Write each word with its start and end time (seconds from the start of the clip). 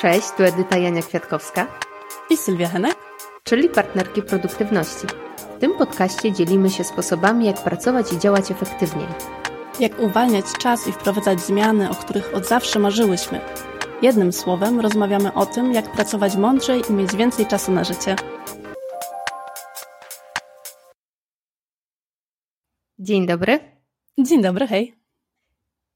Cześć, 0.00 0.30
tu 0.36 0.42
Edyta 0.44 0.76
Jania 0.76 1.02
Kwiatkowska 1.02 1.66
i 2.30 2.36
Sylwia 2.36 2.68
Henek, 2.68 2.96
czyli 3.44 3.68
partnerki 3.68 4.22
produktywności. 4.22 5.06
W 5.56 5.60
tym 5.60 5.74
podcaście 5.78 6.32
dzielimy 6.32 6.70
się 6.70 6.84
sposobami, 6.84 7.46
jak 7.46 7.64
pracować 7.64 8.12
i 8.12 8.18
działać 8.18 8.50
efektywniej. 8.50 9.06
Jak 9.80 10.00
uwalniać 10.00 10.44
czas 10.58 10.88
i 10.88 10.92
wprowadzać 10.92 11.40
zmiany, 11.40 11.90
o 11.90 11.94
których 11.94 12.34
od 12.34 12.46
zawsze 12.46 12.78
marzyłyśmy. 12.78 13.40
Jednym 14.02 14.32
słowem 14.32 14.80
rozmawiamy 14.80 15.34
o 15.34 15.46
tym, 15.46 15.72
jak 15.72 15.92
pracować 15.92 16.36
mądrzej 16.36 16.82
i 16.90 16.92
mieć 16.92 17.16
więcej 17.16 17.46
czasu 17.46 17.72
na 17.72 17.84
życie. 17.84 18.16
Dzień 22.98 23.26
dobry. 23.26 23.58
Dzień 24.18 24.42
dobry, 24.42 24.66
hej. 24.66 25.05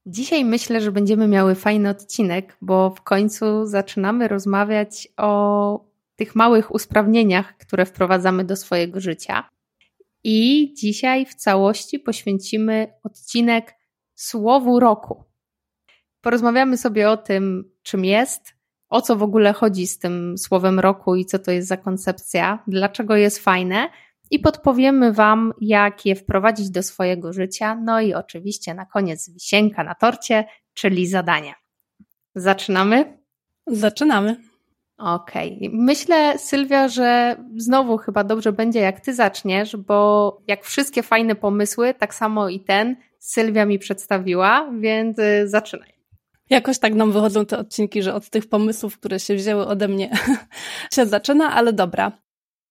Dzisiaj 0.07 0.45
myślę, 0.45 0.81
że 0.81 0.93
będziemy 0.93 1.29
miały 1.29 1.55
fajny 1.55 1.89
odcinek, 1.89 2.57
bo 2.61 2.91
w 2.91 3.03
końcu 3.03 3.67
zaczynamy 3.67 4.29
rozmawiać 4.29 5.09
o 5.17 5.91
tych 6.17 6.35
małych 6.35 6.75
usprawnieniach, 6.75 7.57
które 7.57 7.87
wprowadzamy 7.87 8.45
do 8.45 8.57
swojego 8.57 9.01
życia. 9.01 9.49
I 10.25 10.73
dzisiaj 10.75 11.27
w 11.27 11.35
całości 11.35 11.99
poświęcimy 11.99 12.93
odcinek 13.03 13.75
Słowu 14.15 14.81
Roku. 14.81 15.25
Porozmawiamy 16.21 16.77
sobie 16.77 17.11
o 17.11 17.17
tym, 17.17 17.73
czym 17.83 18.05
jest, 18.05 18.55
o 18.89 19.03
co 19.03 19.17
w 19.17 19.23
ogóle 19.23 19.53
chodzi 19.53 19.87
z 19.87 19.99
tym 19.99 20.39
Słowem 20.39 20.81
Roku 20.81 21.17
i 21.17 21.25
co 21.25 21.39
to 21.39 21.51
jest 21.51 21.69
za 21.69 21.77
koncepcja, 21.77 22.63
dlaczego 22.67 23.17
jest 23.17 23.39
fajne, 23.39 23.89
i 24.31 24.39
podpowiemy 24.39 25.13
Wam, 25.13 25.53
jak 25.61 26.07
je 26.07 26.17
wprowadzić 26.17 26.71
do 26.71 26.83
swojego 26.83 27.33
życia. 27.33 27.75
No 27.75 28.01
i 28.01 28.15
oczywiście 28.15 28.75
na 28.75 28.87
koniec 28.87 29.31
wisienka 29.31 29.85
na 29.85 29.95
torcie, 29.95 30.45
czyli 30.75 31.07
zadanie. 31.07 31.55
Zaczynamy? 32.35 33.19
Zaczynamy. 33.67 34.37
Okej. 34.99 35.57
Okay. 35.57 35.69
Myślę, 35.73 36.39
Sylwia, 36.39 36.89
że 36.89 37.37
znowu 37.57 37.97
chyba 37.97 38.25
dobrze 38.25 38.53
będzie, 38.53 38.81
jak 38.81 39.01
Ty 39.01 39.15
zaczniesz, 39.15 39.77
bo 39.77 40.39
jak 40.47 40.65
wszystkie 40.65 41.03
fajne 41.03 41.35
pomysły, 41.35 41.95
tak 41.95 42.15
samo 42.15 42.49
i 42.49 42.61
ten 42.61 42.97
Sylwia 43.19 43.65
mi 43.65 43.79
przedstawiła, 43.79 44.71
więc 44.81 45.19
y, 45.19 45.49
zaczynaj. 45.49 45.93
Jakoś 46.51 46.79
tak 46.79 46.95
nam 46.95 47.13
wychodzą 47.13 47.47
te 47.47 47.59
odcinki, 47.59 48.03
że 48.03 48.15
od 48.15 48.31
tych 48.31 48.49
pomysłów, 48.49 48.99
które 48.99 49.21
się 49.21 49.35
wzięły 49.35 49.67
ode 49.67 49.89
mnie, 49.89 50.11
się 50.95 51.07
zaczyna, 51.07 51.53
ale 51.55 51.73
dobra. 51.73 52.13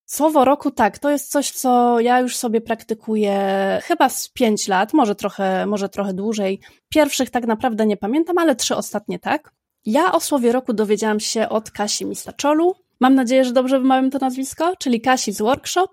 Słowo 0.09 0.45
roku, 0.45 0.71
tak, 0.71 0.99
to 0.99 1.09
jest 1.09 1.31
coś, 1.31 1.51
co 1.51 1.99
ja 1.99 2.19
już 2.19 2.35
sobie 2.35 2.61
praktykuję 2.61 3.37
chyba 3.83 4.09
z 4.09 4.29
pięć 4.29 4.67
lat, 4.67 4.93
może 4.93 5.15
trochę, 5.15 5.65
może 5.65 5.89
trochę 5.89 6.13
dłużej. 6.13 6.59
Pierwszych 6.89 7.29
tak 7.29 7.47
naprawdę 7.47 7.85
nie 7.85 7.97
pamiętam, 7.97 8.37
ale 8.37 8.55
trzy 8.55 8.75
ostatnie 8.75 9.19
tak. 9.19 9.51
Ja 9.85 10.11
o 10.11 10.19
słowie 10.19 10.51
roku 10.51 10.73
dowiedziałam 10.73 11.19
się 11.19 11.49
od 11.49 11.71
Kasi 11.71 12.05
Mistaczolu. 12.05 12.75
Mam 12.99 13.15
nadzieję, 13.15 13.45
że 13.45 13.53
dobrze 13.53 13.79
wymawiam 13.79 14.11
to 14.11 14.19
nazwisko, 14.19 14.73
czyli 14.79 15.01
Kasi 15.01 15.31
z 15.31 15.41
Workshop. 15.41 15.87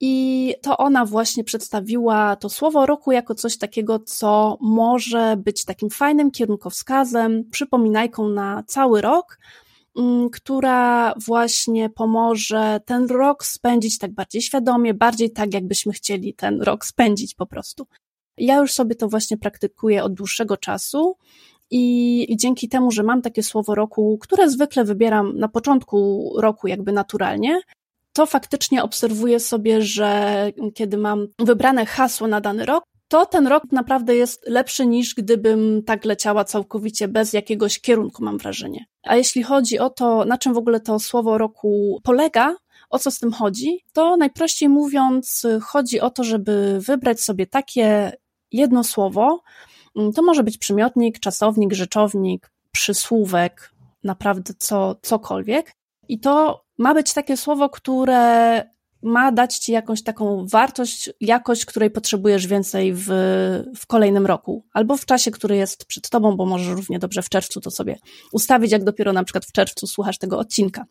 I 0.00 0.54
to 0.62 0.76
ona 0.76 1.04
właśnie 1.04 1.44
przedstawiła 1.44 2.36
to 2.36 2.48
słowo 2.48 2.86
roku 2.86 3.12
jako 3.12 3.34
coś 3.34 3.58
takiego, 3.58 3.98
co 3.98 4.58
może 4.60 5.36
być 5.36 5.64
takim 5.64 5.90
fajnym 5.90 6.30
kierunkowskazem, 6.30 7.44
przypominajką 7.50 8.28
na 8.28 8.62
cały 8.66 9.00
rok, 9.00 9.38
która 10.32 11.14
właśnie 11.26 11.90
pomoże 11.90 12.80
ten 12.84 13.06
rok 13.06 13.44
spędzić 13.44 13.98
tak 13.98 14.14
bardziej 14.14 14.42
świadomie, 14.42 14.94
bardziej 14.94 15.30
tak, 15.30 15.54
jakbyśmy 15.54 15.92
chcieli 15.92 16.34
ten 16.34 16.62
rok 16.62 16.84
spędzić 16.84 17.34
po 17.34 17.46
prostu. 17.46 17.86
Ja 18.38 18.56
już 18.56 18.72
sobie 18.72 18.94
to 18.94 19.08
właśnie 19.08 19.38
praktykuję 19.38 20.04
od 20.04 20.14
dłuższego 20.14 20.56
czasu 20.56 21.16
i, 21.70 22.32
i 22.32 22.36
dzięki 22.36 22.68
temu, 22.68 22.90
że 22.90 23.02
mam 23.02 23.22
takie 23.22 23.42
słowo 23.42 23.74
roku, 23.74 24.18
które 24.20 24.50
zwykle 24.50 24.84
wybieram 24.84 25.38
na 25.38 25.48
początku 25.48 26.30
roku 26.38 26.68
jakby 26.68 26.92
naturalnie, 26.92 27.60
to 28.12 28.26
faktycznie 28.26 28.82
obserwuję 28.82 29.40
sobie, 29.40 29.82
że 29.82 30.50
kiedy 30.74 30.96
mam 30.96 31.26
wybrane 31.38 31.86
hasło 31.86 32.26
na 32.26 32.40
dany 32.40 32.66
rok, 32.66 32.84
to 33.08 33.26
ten 33.26 33.46
rok 33.46 33.62
naprawdę 33.72 34.16
jest 34.16 34.48
lepszy 34.48 34.86
niż 34.86 35.14
gdybym 35.14 35.82
tak 35.86 36.04
leciała 36.04 36.44
całkowicie 36.44 37.08
bez 37.08 37.32
jakiegoś 37.32 37.80
kierunku, 37.80 38.24
mam 38.24 38.38
wrażenie. 38.38 38.86
A 39.02 39.16
jeśli 39.16 39.42
chodzi 39.42 39.78
o 39.78 39.90
to, 39.90 40.24
na 40.24 40.38
czym 40.38 40.54
w 40.54 40.58
ogóle 40.58 40.80
to 40.80 40.98
słowo 40.98 41.38
roku 41.38 42.00
polega, 42.02 42.56
o 42.90 42.98
co 42.98 43.10
z 43.10 43.18
tym 43.18 43.32
chodzi, 43.32 43.84
to 43.92 44.16
najprościej 44.16 44.68
mówiąc, 44.68 45.46
chodzi 45.62 46.00
o 46.00 46.10
to, 46.10 46.24
żeby 46.24 46.78
wybrać 46.80 47.20
sobie 47.20 47.46
takie 47.46 48.12
jedno 48.52 48.84
słowo. 48.84 49.42
To 50.14 50.22
może 50.22 50.42
być 50.42 50.58
przymiotnik, 50.58 51.20
czasownik, 51.20 51.72
rzeczownik, 51.72 52.50
przysłówek, 52.72 53.72
naprawdę 54.04 54.54
co, 54.58 54.96
cokolwiek. 55.02 55.72
I 56.08 56.20
to 56.20 56.64
ma 56.78 56.94
być 56.94 57.12
takie 57.12 57.36
słowo, 57.36 57.68
które 57.68 58.62
ma 59.06 59.32
dać 59.32 59.58
ci 59.58 59.72
jakąś 59.72 60.02
taką 60.02 60.46
wartość, 60.46 61.10
jakość, 61.20 61.64
której 61.64 61.90
potrzebujesz 61.90 62.46
więcej 62.46 62.92
w, 62.94 63.06
w 63.76 63.86
kolejnym 63.86 64.26
roku, 64.26 64.64
albo 64.72 64.96
w 64.96 65.06
czasie, 65.06 65.30
który 65.30 65.56
jest 65.56 65.84
przed 65.84 66.10
tobą, 66.10 66.36
bo 66.36 66.46
możesz 66.46 66.68
równie 66.68 66.98
dobrze 66.98 67.22
w 67.22 67.28
czerwcu 67.28 67.60
to 67.60 67.70
sobie 67.70 67.98
ustawić, 68.32 68.72
jak 68.72 68.84
dopiero 68.84 69.12
na 69.12 69.24
przykład 69.24 69.44
w 69.44 69.52
czerwcu 69.52 69.86
słuchasz 69.86 70.18
tego 70.18 70.38
odcinka. 70.38 70.84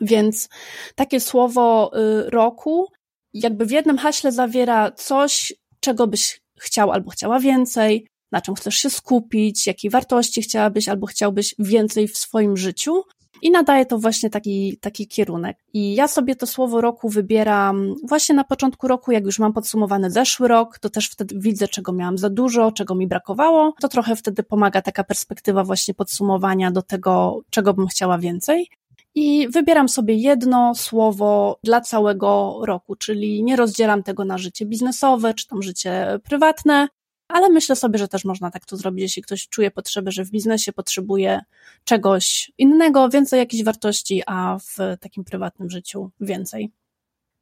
Więc 0.00 0.48
takie 0.94 1.20
słowo 1.20 1.90
y, 1.98 2.30
roku, 2.30 2.86
jakby 3.34 3.66
w 3.66 3.70
jednym 3.70 3.98
haśle 3.98 4.32
zawiera 4.32 4.90
coś, 4.90 5.52
czego 5.80 6.06
byś 6.06 6.40
chciał 6.60 6.92
albo 6.92 7.10
chciała 7.10 7.40
więcej, 7.40 8.06
na 8.32 8.40
czym 8.40 8.54
chcesz 8.54 8.74
się 8.74 8.90
skupić, 8.90 9.66
jakiej 9.66 9.90
wartości 9.90 10.42
chciałabyś 10.42 10.88
albo 10.88 11.06
chciałbyś 11.06 11.54
więcej 11.58 12.08
w 12.08 12.18
swoim 12.18 12.56
życiu 12.56 13.02
i 13.42 13.50
nadaje 13.50 13.86
to 13.86 13.98
właśnie 13.98 14.30
taki, 14.30 14.78
taki 14.80 15.08
kierunek. 15.08 15.56
I 15.72 15.94
ja 15.94 16.08
sobie 16.08 16.36
to 16.36 16.46
słowo 16.46 16.80
roku 16.80 17.08
wybieram 17.08 17.94
właśnie 18.08 18.34
na 18.34 18.44
początku 18.44 18.88
roku, 18.88 19.12
jak 19.12 19.24
już 19.24 19.38
mam 19.38 19.52
podsumowany 19.52 20.10
zeszły 20.10 20.48
rok, 20.48 20.78
to 20.78 20.90
też 20.90 21.08
wtedy 21.08 21.34
widzę, 21.38 21.68
czego 21.68 21.92
miałam 21.92 22.18
za 22.18 22.30
dużo, 22.30 22.72
czego 22.72 22.94
mi 22.94 23.06
brakowało. 23.06 23.74
To 23.80 23.88
trochę 23.88 24.16
wtedy 24.16 24.42
pomaga 24.42 24.82
taka 24.82 25.04
perspektywa 25.04 25.64
właśnie 25.64 25.94
podsumowania 25.94 26.70
do 26.70 26.82
tego, 26.82 27.40
czego 27.50 27.74
bym 27.74 27.86
chciała 27.86 28.18
więcej. 28.18 28.68
I 29.14 29.48
wybieram 29.48 29.88
sobie 29.88 30.14
jedno 30.14 30.74
słowo 30.74 31.58
dla 31.64 31.80
całego 31.80 32.60
roku, 32.64 32.96
czyli 32.96 33.42
nie 33.44 33.56
rozdzielam 33.56 34.02
tego 34.02 34.24
na 34.24 34.38
życie 34.38 34.66
biznesowe 34.66 35.34
czy 35.34 35.46
tam 35.48 35.62
życie 35.62 36.18
prywatne, 36.24 36.88
ale 37.32 37.48
myślę 37.48 37.76
sobie, 37.76 37.98
że 37.98 38.08
też 38.08 38.24
można 38.24 38.50
tak 38.50 38.66
to 38.66 38.76
zrobić, 38.76 39.02
jeśli 39.02 39.22
ktoś 39.22 39.48
czuje 39.48 39.70
potrzebę, 39.70 40.12
że 40.12 40.24
w 40.24 40.30
biznesie 40.30 40.72
potrzebuje 40.72 41.40
czegoś 41.84 42.52
innego, 42.58 43.08
więcej 43.08 43.38
jakichś 43.38 43.64
wartości, 43.64 44.22
a 44.26 44.58
w 44.58 44.98
takim 45.00 45.24
prywatnym 45.24 45.70
życiu 45.70 46.10
więcej. 46.20 46.72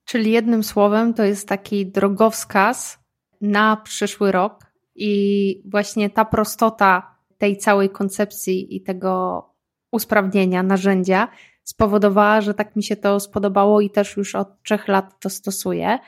Czyli 0.04 0.30
jednym 0.30 0.64
słowem 0.64 1.14
to 1.14 1.24
jest 1.24 1.48
taki 1.48 1.86
drogowskaz 1.86 2.98
na 3.40 3.76
przyszły 3.76 4.32
rok 4.32 4.66
i 4.94 5.62
właśnie 5.64 6.10
ta 6.10 6.24
prostota 6.24 7.16
tej 7.38 7.56
całej 7.56 7.90
koncepcji 7.90 8.76
i 8.76 8.80
tego 8.80 9.44
usprawnienia 9.92 10.62
narzędzia 10.62 11.28
spowodowała, 11.64 12.40
że 12.40 12.54
tak 12.54 12.76
mi 12.76 12.82
się 12.82 12.96
to 12.96 13.20
spodobało 13.20 13.80
i 13.80 13.90
też 13.90 14.16
już 14.16 14.34
od 14.34 14.62
trzech 14.62 14.88
lat 14.88 15.20
to 15.20 15.30
stosuję. 15.30 15.98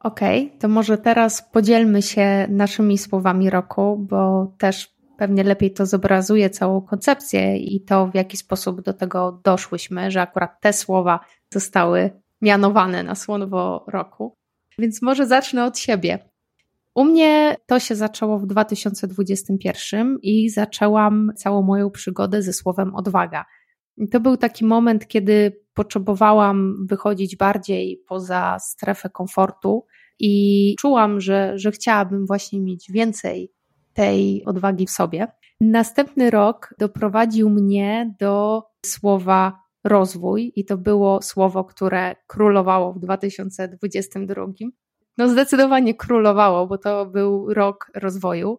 Okej, 0.00 0.46
okay, 0.46 0.58
to 0.58 0.68
może 0.68 0.98
teraz 0.98 1.50
podzielmy 1.52 2.02
się 2.02 2.46
naszymi 2.48 2.98
słowami 2.98 3.50
roku, 3.50 4.06
bo 4.10 4.52
też 4.58 4.94
pewnie 5.18 5.44
lepiej 5.44 5.72
to 5.72 5.86
zobrazuje 5.86 6.50
całą 6.50 6.80
koncepcję 6.80 7.56
i 7.56 7.84
to, 7.84 8.06
w 8.06 8.14
jaki 8.14 8.36
sposób 8.36 8.82
do 8.82 8.92
tego 8.92 9.40
doszłyśmy, 9.44 10.10
że 10.10 10.22
akurat 10.22 10.60
te 10.60 10.72
słowa 10.72 11.20
zostały 11.52 12.10
mianowane 12.42 13.02
na 13.02 13.14
słowo 13.14 13.84
roku. 13.88 14.36
Więc 14.78 15.02
może 15.02 15.26
zacznę 15.26 15.64
od 15.64 15.78
siebie. 15.78 16.18
U 16.94 17.04
mnie 17.04 17.56
to 17.66 17.80
się 17.80 17.94
zaczęło 17.94 18.38
w 18.38 18.46
2021 18.46 20.18
i 20.22 20.50
zaczęłam 20.50 21.32
całą 21.36 21.62
moją 21.62 21.90
przygodę 21.90 22.42
ze 22.42 22.52
słowem 22.52 22.94
odwaga. 22.94 23.44
I 23.96 24.08
to 24.08 24.20
był 24.20 24.36
taki 24.36 24.64
moment, 24.64 25.08
kiedy 25.08 25.60
potrzebowałam 25.74 26.86
wychodzić 26.86 27.36
bardziej 27.36 28.02
poza 28.08 28.58
strefę 28.58 29.10
komfortu 29.10 29.86
i 30.20 30.74
czułam, 30.78 31.20
że, 31.20 31.58
że 31.58 31.70
chciałabym 31.70 32.26
właśnie 32.26 32.60
mieć 32.60 32.90
więcej 32.90 33.52
tej 33.92 34.44
odwagi 34.44 34.86
w 34.86 34.90
sobie. 34.90 35.26
Następny 35.60 36.30
rok 36.30 36.74
doprowadził 36.78 37.50
mnie 37.50 38.14
do 38.20 38.62
słowa 38.86 39.60
rozwój 39.84 40.52
i 40.56 40.64
to 40.64 40.76
było 40.76 41.22
słowo, 41.22 41.64
które 41.64 42.16
królowało 42.26 42.92
w 42.92 42.98
2022. 42.98 44.46
No 45.18 45.28
zdecydowanie 45.28 45.94
królowało, 45.94 46.66
bo 46.66 46.78
to 46.78 47.06
był 47.06 47.54
rok 47.54 47.90
rozwoju. 47.94 48.58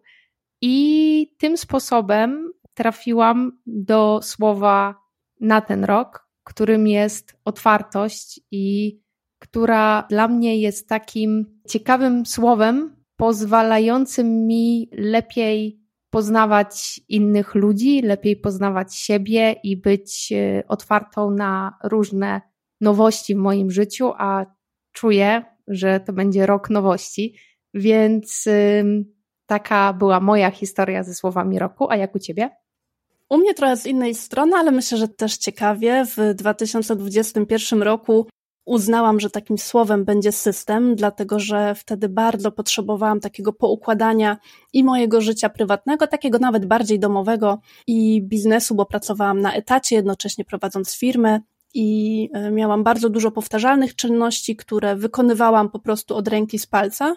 I 0.60 1.36
tym 1.38 1.56
sposobem 1.56 2.52
trafiłam 2.74 3.52
do 3.66 4.20
słowa 4.22 4.94
na 5.40 5.60
ten 5.60 5.84
rok, 5.84 6.28
którym 6.44 6.86
jest 6.86 7.36
otwartość 7.44 8.40
i 8.50 8.98
która 9.42 10.06
dla 10.08 10.28
mnie 10.28 10.60
jest 10.60 10.88
takim 10.88 11.60
ciekawym 11.68 12.26
słowem, 12.26 12.96
pozwalającym 13.16 14.46
mi 14.46 14.88
lepiej 14.92 15.80
poznawać 16.10 17.00
innych 17.08 17.54
ludzi, 17.54 18.02
lepiej 18.02 18.36
poznawać 18.36 18.96
siebie 18.96 19.52
i 19.62 19.76
być 19.76 20.32
e, 20.32 20.62
otwartą 20.68 21.30
na 21.30 21.78
różne 21.84 22.40
nowości 22.80 23.34
w 23.34 23.38
moim 23.38 23.70
życiu, 23.70 24.12
a 24.18 24.46
czuję, 24.92 25.44
że 25.68 26.00
to 26.00 26.12
będzie 26.12 26.46
rok 26.46 26.70
nowości, 26.70 27.36
więc 27.74 28.48
taka 29.46 29.92
była 29.92 30.20
moja 30.20 30.50
historia 30.50 31.02
ze 31.02 31.14
słowami 31.14 31.58
roku. 31.58 31.90
A 31.90 31.96
jak 31.96 32.14
u 32.14 32.18
ciebie? 32.18 32.50
U 33.28 33.38
mnie 33.38 33.54
trochę 33.54 33.76
z 33.76 33.86
innej 33.86 34.14
strony, 34.14 34.56
ale 34.56 34.70
myślę, 34.70 34.98
że 34.98 35.08
też 35.08 35.36
ciekawie. 35.36 36.04
W 36.16 36.34
2021 36.34 37.82
roku 37.82 38.26
uznałam, 38.64 39.20
że 39.20 39.30
takim 39.30 39.58
słowem 39.58 40.04
będzie 40.04 40.32
system, 40.32 40.96
dlatego 40.96 41.38
że 41.38 41.74
wtedy 41.74 42.08
bardzo 42.08 42.52
potrzebowałam 42.52 43.20
takiego 43.20 43.52
poukładania 43.52 44.36
i 44.72 44.84
mojego 44.84 45.20
życia 45.20 45.48
prywatnego, 45.48 46.06
takiego 46.06 46.38
nawet 46.38 46.66
bardziej 46.66 46.98
domowego 46.98 47.58
i 47.86 48.22
biznesu, 48.22 48.74
bo 48.74 48.86
pracowałam 48.86 49.40
na 49.40 49.52
etacie, 49.52 49.96
jednocześnie 49.96 50.44
prowadząc 50.44 50.94
firmę 50.96 51.40
i 51.74 52.28
e, 52.32 52.50
miałam 52.50 52.84
bardzo 52.84 53.10
dużo 53.10 53.30
powtarzalnych 53.30 53.96
czynności, 53.96 54.56
które 54.56 54.96
wykonywałam 54.96 55.70
po 55.70 55.78
prostu 55.78 56.16
od 56.16 56.28
ręki 56.28 56.58
z 56.58 56.66
palca. 56.66 57.16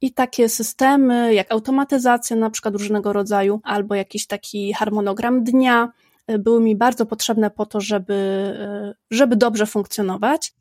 I 0.00 0.12
takie 0.12 0.48
systemy, 0.48 1.34
jak 1.34 1.52
automatyzacja 1.52 2.36
na 2.36 2.50
przykład 2.50 2.74
różnego 2.74 3.12
rodzaju, 3.12 3.60
albo 3.64 3.94
jakiś 3.94 4.26
taki 4.26 4.72
harmonogram 4.72 5.44
dnia, 5.44 5.92
e, 6.26 6.38
były 6.38 6.60
mi 6.60 6.76
bardzo 6.76 7.06
potrzebne 7.06 7.50
po 7.50 7.66
to, 7.66 7.80
żeby, 7.80 8.14
e, 8.58 8.94
żeby 9.10 9.36
dobrze 9.36 9.66
funkcjonować. 9.66 10.54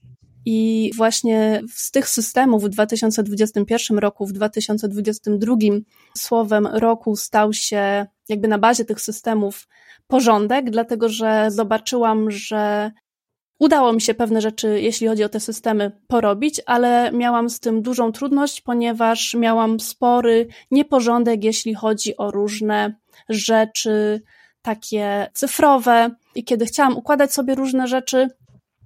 I 0.45 0.91
właśnie 0.95 1.61
z 1.73 1.91
tych 1.91 2.09
systemów 2.09 2.63
w 2.63 2.69
2021 2.69 3.97
roku, 3.97 4.25
w 4.25 4.31
2022 4.33 5.55
słowem 6.17 6.67
roku 6.67 7.15
stał 7.15 7.53
się 7.53 8.05
jakby 8.29 8.47
na 8.47 8.57
bazie 8.57 8.85
tych 8.85 9.01
systemów 9.01 9.67
porządek, 10.07 10.69
dlatego 10.69 11.09
że 11.09 11.45
zobaczyłam, 11.51 12.31
że 12.31 12.91
Udało 13.59 13.93
mi 13.93 14.01
się 14.01 14.13
pewne 14.13 14.41
rzeczy, 14.41 14.81
jeśli 14.81 15.07
chodzi 15.07 15.23
o 15.23 15.29
te 15.29 15.39
systemy, 15.39 15.91
porobić, 16.07 16.61
ale 16.65 17.11
miałam 17.11 17.49
z 17.49 17.59
tym 17.59 17.81
dużą 17.81 18.11
trudność, 18.11 18.61
ponieważ 18.61 19.33
miałam 19.33 19.79
spory 19.79 20.47
nieporządek, 20.71 21.43
jeśli 21.43 21.73
chodzi 21.73 22.17
o 22.17 22.31
różne 22.31 22.95
rzeczy 23.29 24.21
takie 24.61 25.27
cyfrowe. 25.33 26.09
I 26.35 26.43
kiedy 26.43 26.65
chciałam 26.65 26.97
układać 26.97 27.33
sobie 27.33 27.55
różne 27.55 27.87
rzeczy, 27.87 28.27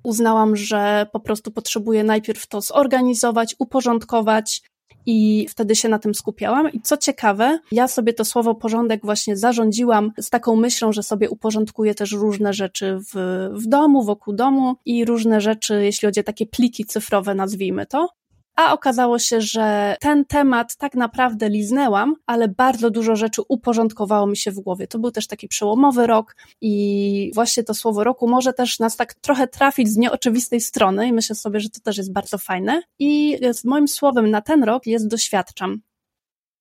uznałam, 0.08 0.56
że 0.56 1.08
po 1.12 1.20
prostu 1.20 1.52
potrzebuję 1.52 2.04
najpierw 2.04 2.48
to 2.48 2.62
zorganizować, 2.62 3.56
uporządkować, 3.60 4.62
i 5.10 5.48
wtedy 5.50 5.76
się 5.76 5.90
na 5.90 6.00
tym 6.00 6.16
skupiałam. 6.16 6.72
I 6.72 6.82
co 6.82 6.98
ciekawe, 6.98 7.60
ja 7.72 7.88
sobie 7.88 8.14
to 8.14 8.26
słowo 8.26 8.56
porządek 8.56 9.02
właśnie 9.04 9.38
zarządziłam 9.38 10.12
z 10.20 10.30
taką 10.30 10.56
myślą, 10.56 10.92
że 10.92 11.04
sobie 11.04 11.30
uporządkuję 11.30 11.96
też 11.96 12.12
różne 12.12 12.54
rzeczy 12.54 13.00
w, 13.14 13.50
w 13.54 13.68
domu, 13.68 14.04
wokół 14.04 14.34
domu 14.34 14.76
i 14.86 15.06
różne 15.06 15.42
rzeczy, 15.42 15.84
jeśli 15.84 16.06
chodzi 16.06 16.20
o 16.20 16.24
takie 16.24 16.46
pliki 16.46 16.86
cyfrowe, 16.86 17.36
nazwijmy 17.36 17.86
to 17.86 18.10
a 18.58 18.74
okazało 18.74 19.20
się, 19.20 19.42
że 19.42 19.96
ten 20.00 20.26
temat 20.26 20.76
tak 20.76 20.96
naprawdę 20.96 21.50
liznęłam, 21.50 22.16
ale 22.26 22.48
bardzo 22.48 22.90
dużo 22.90 23.16
rzeczy 23.16 23.42
uporządkowało 23.48 24.28
mi 24.28 24.38
się 24.38 24.52
w 24.52 24.60
głowie. 24.60 24.88
To 24.88 25.00
był 25.00 25.12
też 25.12 25.28
taki 25.28 25.48
przełomowy 25.48 26.08
rok 26.08 26.36
i 26.62 27.32
właśnie 27.36 27.64
to 27.64 27.74
słowo 27.74 28.04
roku 28.04 28.28
może 28.28 28.54
też 28.54 28.80
nas 28.80 28.96
tak 28.96 29.14
trochę 29.14 29.48
trafić 29.48 29.90
z 29.90 29.98
nieoczywistej 29.98 30.62
strony 30.62 31.08
i 31.08 31.14
myślę 31.14 31.36
sobie, 31.36 31.60
że 31.60 31.70
to 31.70 31.80
też 31.80 31.98
jest 31.98 32.14
bardzo 32.14 32.38
fajne. 32.38 32.82
I 33.00 33.40
moim 33.66 33.88
słowem 33.88 34.30
na 34.30 34.42
ten 34.42 34.64
rok 34.64 34.86
jest 34.86 35.08
doświadczam. 35.08 35.82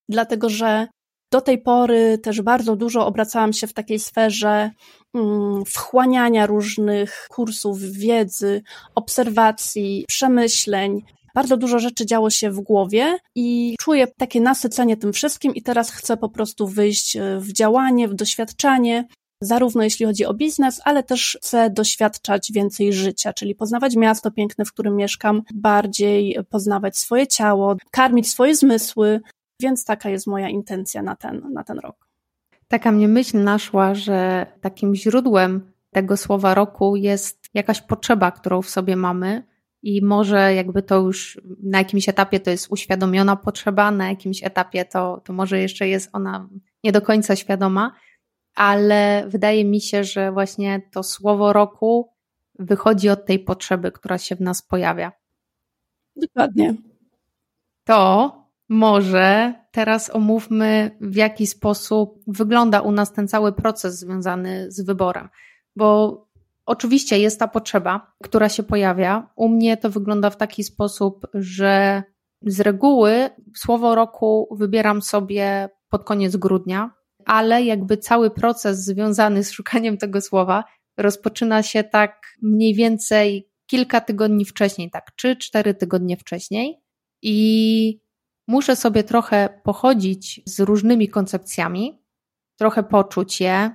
Dlatego, 0.08 0.48
że 0.48 0.88
do 1.32 1.40
tej 1.40 1.58
pory 1.58 2.18
też 2.18 2.42
bardzo 2.42 2.76
dużo 2.76 3.06
obracałam 3.06 3.52
się 3.52 3.66
w 3.66 3.72
takiej 3.72 3.98
sferze 3.98 4.70
mm, 5.14 5.64
wchłaniania 5.64 6.46
różnych 6.46 7.26
kursów 7.30 7.80
wiedzy, 7.82 8.62
obserwacji, 8.94 10.04
przemyśleń, 10.08 11.02
bardzo 11.36 11.56
dużo 11.56 11.78
rzeczy 11.78 12.06
działo 12.06 12.30
się 12.30 12.50
w 12.50 12.60
głowie 12.60 13.18
i 13.34 13.76
czuję 13.80 14.06
takie 14.06 14.40
nasycenie 14.40 14.96
tym 14.96 15.12
wszystkim 15.12 15.54
i 15.54 15.62
teraz 15.62 15.90
chcę 15.90 16.16
po 16.16 16.28
prostu 16.28 16.68
wyjść 16.68 17.16
e, 17.16 17.40
w 17.40 17.52
działanie, 17.52 18.08
w 18.08 18.14
doświadczanie, 18.14 19.08
zarówno 19.40 19.82
jeśli 19.82 20.06
chodzi 20.06 20.24
o 20.24 20.34
biznes, 20.34 20.80
ale 20.84 21.02
też 21.02 21.38
chcę 21.42 21.70
doświadczać 21.70 22.52
więcej 22.52 22.92
życia, 22.92 23.32
czyli 23.32 23.54
poznawać 23.54 23.96
miasto 23.96 24.30
piękne, 24.30 24.64
w 24.64 24.72
którym 24.72 24.96
mieszkam, 24.96 25.42
bardziej 25.54 26.38
poznawać 26.50 26.98
swoje 26.98 27.26
ciało, 27.26 27.76
karmić 27.90 28.30
swoje 28.30 28.54
zmysły, 28.54 29.20
więc 29.62 29.84
taka 29.84 30.10
jest 30.10 30.26
moja 30.26 30.48
intencja 30.48 31.02
na 31.02 31.16
ten, 31.16 31.52
na 31.52 31.64
ten 31.64 31.78
rok. 31.78 32.08
Taka 32.68 32.92
mnie 32.92 33.08
myśl 33.08 33.44
naszła, 33.44 33.94
że 33.94 34.46
takim 34.60 34.94
źródłem 34.94 35.72
tego 35.90 36.16
słowa 36.16 36.54
roku 36.54 36.96
jest 36.96 37.38
jakaś 37.54 37.80
potrzeba, 37.80 38.30
którą 38.30 38.62
w 38.62 38.70
sobie 38.70 38.96
mamy, 38.96 39.42
i 39.86 40.04
może 40.04 40.54
jakby 40.54 40.82
to 40.82 40.96
już 40.96 41.40
na 41.62 41.78
jakimś 41.78 42.08
etapie 42.08 42.40
to 42.40 42.50
jest 42.50 42.66
uświadomiona 42.70 43.36
potrzeba, 43.36 43.90
na 43.90 44.08
jakimś 44.08 44.44
etapie 44.44 44.84
to, 44.84 45.20
to 45.24 45.32
może 45.32 45.60
jeszcze 45.60 45.88
jest 45.88 46.10
ona 46.12 46.48
nie 46.84 46.92
do 46.92 47.02
końca 47.02 47.36
świadoma, 47.36 47.92
ale 48.54 49.24
wydaje 49.28 49.64
mi 49.64 49.80
się, 49.80 50.04
że 50.04 50.32
właśnie 50.32 50.82
to 50.92 51.02
słowo 51.02 51.52
roku 51.52 52.12
wychodzi 52.58 53.08
od 53.08 53.26
tej 53.26 53.38
potrzeby, 53.38 53.92
która 53.92 54.18
się 54.18 54.36
w 54.36 54.40
nas 54.40 54.62
pojawia. 54.62 55.12
Dokładnie. 56.16 56.74
To 57.84 58.32
może 58.68 59.54
teraz 59.72 60.10
omówmy, 60.14 60.96
w 61.00 61.16
jaki 61.16 61.46
sposób 61.46 62.22
wygląda 62.26 62.80
u 62.80 62.92
nas 62.92 63.12
ten 63.12 63.28
cały 63.28 63.52
proces 63.52 63.98
związany 63.98 64.72
z 64.72 64.80
wyborem. 64.80 65.28
Bo 65.76 66.25
Oczywiście 66.66 67.18
jest 67.18 67.38
ta 67.38 67.48
potrzeba, 67.48 68.12
która 68.22 68.48
się 68.48 68.62
pojawia. 68.62 69.30
U 69.36 69.48
mnie 69.48 69.76
to 69.76 69.90
wygląda 69.90 70.30
w 70.30 70.36
taki 70.36 70.64
sposób, 70.64 71.26
że 71.34 72.02
z 72.42 72.60
reguły 72.60 73.30
słowo 73.56 73.94
roku 73.94 74.48
wybieram 74.50 75.02
sobie 75.02 75.68
pod 75.88 76.04
koniec 76.04 76.36
grudnia, 76.36 76.90
ale 77.26 77.62
jakby 77.62 77.96
cały 77.96 78.30
proces 78.30 78.84
związany 78.84 79.44
z 79.44 79.50
szukaniem 79.50 79.98
tego 79.98 80.20
słowa 80.20 80.64
rozpoczyna 80.96 81.62
się 81.62 81.84
tak 81.84 82.22
mniej 82.42 82.74
więcej 82.74 83.50
kilka 83.66 84.00
tygodni 84.00 84.44
wcześniej, 84.44 84.90
tak, 84.90 85.14
czy 85.16 85.36
cztery 85.36 85.74
tygodnie 85.74 86.16
wcześniej. 86.16 86.82
I 87.22 88.00
muszę 88.48 88.76
sobie 88.76 89.04
trochę 89.04 89.60
pochodzić 89.64 90.40
z 90.46 90.60
różnymi 90.60 91.08
koncepcjami, 91.08 92.02
trochę 92.58 92.82
poczuć 92.82 93.40
je, 93.40 93.70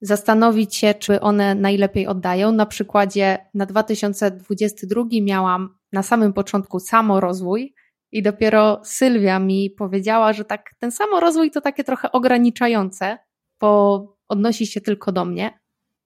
zastanowić 0.00 0.76
się, 0.76 0.94
czy 0.94 1.20
one 1.20 1.54
najlepiej 1.54 2.06
oddają. 2.06 2.52
Na 2.52 2.66
przykładzie 2.66 3.38
na 3.54 3.66
2022 3.66 5.02
miałam 5.22 5.78
na 5.92 6.02
samym 6.02 6.32
początku 6.32 6.80
samorozwój 6.80 7.74
i 8.12 8.22
dopiero 8.22 8.80
Sylwia 8.84 9.38
mi 9.38 9.70
powiedziała, 9.70 10.32
że 10.32 10.44
tak 10.44 10.70
ten 10.78 10.92
samorozwój 10.92 11.50
to 11.50 11.60
takie 11.60 11.84
trochę 11.84 12.12
ograniczające, 12.12 13.18
bo 13.60 14.00
odnosi 14.28 14.66
się 14.66 14.80
tylko 14.80 15.12
do 15.12 15.24
mnie, 15.24 15.60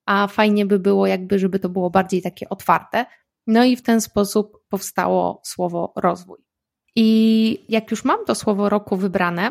a 0.06 0.26
fajnie 0.26 0.66
by 0.66 0.78
było 0.78 1.06
jakby, 1.06 1.38
żeby 1.38 1.58
to 1.58 1.68
było 1.68 1.90
bardziej 1.90 2.22
takie 2.22 2.48
otwarte. 2.48 3.06
No 3.46 3.64
i 3.64 3.76
w 3.76 3.82
ten 3.82 4.00
sposób 4.00 4.64
powstało 4.68 5.40
słowo 5.44 5.92
rozwój. 5.96 6.38
I 6.96 7.64
jak 7.68 7.90
już 7.90 8.04
mam 8.04 8.24
to 8.24 8.34
słowo 8.34 8.68
roku 8.68 8.96
wybrane, 8.96 9.50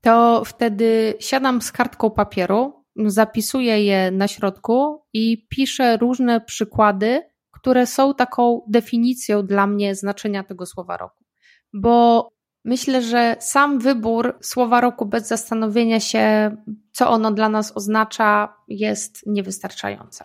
to 0.00 0.42
wtedy 0.44 1.14
siadam 1.20 1.62
z 1.62 1.72
kartką 1.72 2.10
papieru 2.10 2.81
zapisuję 2.96 3.84
je 3.84 4.10
na 4.10 4.28
środku 4.28 5.02
i 5.12 5.46
piszę 5.48 5.96
różne 5.96 6.40
przykłady, 6.40 7.22
które 7.50 7.86
są 7.86 8.14
taką 8.14 8.60
definicją 8.68 9.46
dla 9.46 9.66
mnie 9.66 9.94
znaczenia 9.94 10.44
tego 10.44 10.66
słowa 10.66 10.96
roku. 10.96 11.24
Bo 11.72 12.28
myślę, 12.64 13.02
że 13.02 13.36
sam 13.40 13.78
wybór 13.78 14.38
słowa 14.40 14.80
roku 14.80 15.06
bez 15.06 15.28
zastanowienia 15.28 16.00
się, 16.00 16.56
co 16.92 17.10
ono 17.10 17.32
dla 17.32 17.48
nas 17.48 17.76
oznacza, 17.76 18.54
jest 18.68 19.26
niewystarczające. 19.26 20.24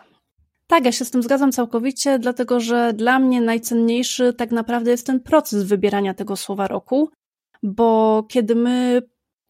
Tak, 0.67 0.85
ja 0.85 0.91
się 0.91 1.05
z 1.05 1.11
tym 1.11 1.23
zgadzam 1.23 1.51
całkowicie, 1.51 2.19
dlatego 2.19 2.59
że 2.59 2.93
dla 2.93 3.19
mnie 3.19 3.41
najcenniejszy 3.41 4.33
tak 4.33 4.51
naprawdę 4.51 4.91
jest 4.91 5.07
ten 5.07 5.19
proces 5.19 5.63
wybierania 5.63 6.13
tego 6.13 6.35
słowa 6.35 6.67
roku, 6.67 7.09
bo 7.63 8.23
kiedy 8.29 8.55
my 8.55 9.01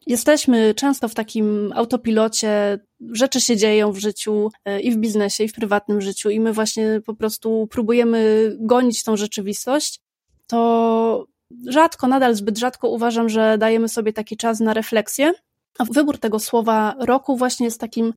Jesteśmy 0.08 0.74
często 0.74 1.08
w 1.08 1.14
takim 1.14 1.72
autopilocie, 1.74 2.78
rzeczy 3.00 3.40
się 3.40 3.56
dzieją 3.56 3.92
w 3.92 3.98
życiu 3.98 4.50
e, 4.64 4.80
i 4.80 4.90
w 4.90 4.96
biznesie, 4.96 5.44
i 5.44 5.48
w 5.48 5.52
prywatnym 5.52 6.00
życiu, 6.00 6.30
i 6.30 6.40
my 6.40 6.52
właśnie 6.52 7.00
po 7.06 7.14
prostu 7.14 7.66
próbujemy 7.70 8.52
gonić 8.60 9.04
tą 9.04 9.16
rzeczywistość. 9.16 10.00
To 10.46 11.26
rzadko, 11.66 12.06
nadal 12.06 12.34
zbyt 12.34 12.58
rzadko 12.58 12.88
uważam, 12.88 13.28
że 13.28 13.58
dajemy 13.58 13.88
sobie 13.88 14.12
taki 14.12 14.36
czas 14.36 14.60
na 14.60 14.74
refleksję. 14.74 15.32
A 15.78 15.84
wybór 15.84 16.18
tego 16.18 16.38
słowa 16.38 16.94
roku 16.98 17.36
właśnie 17.36 17.66
jest 17.66 17.80
takim 17.80 18.14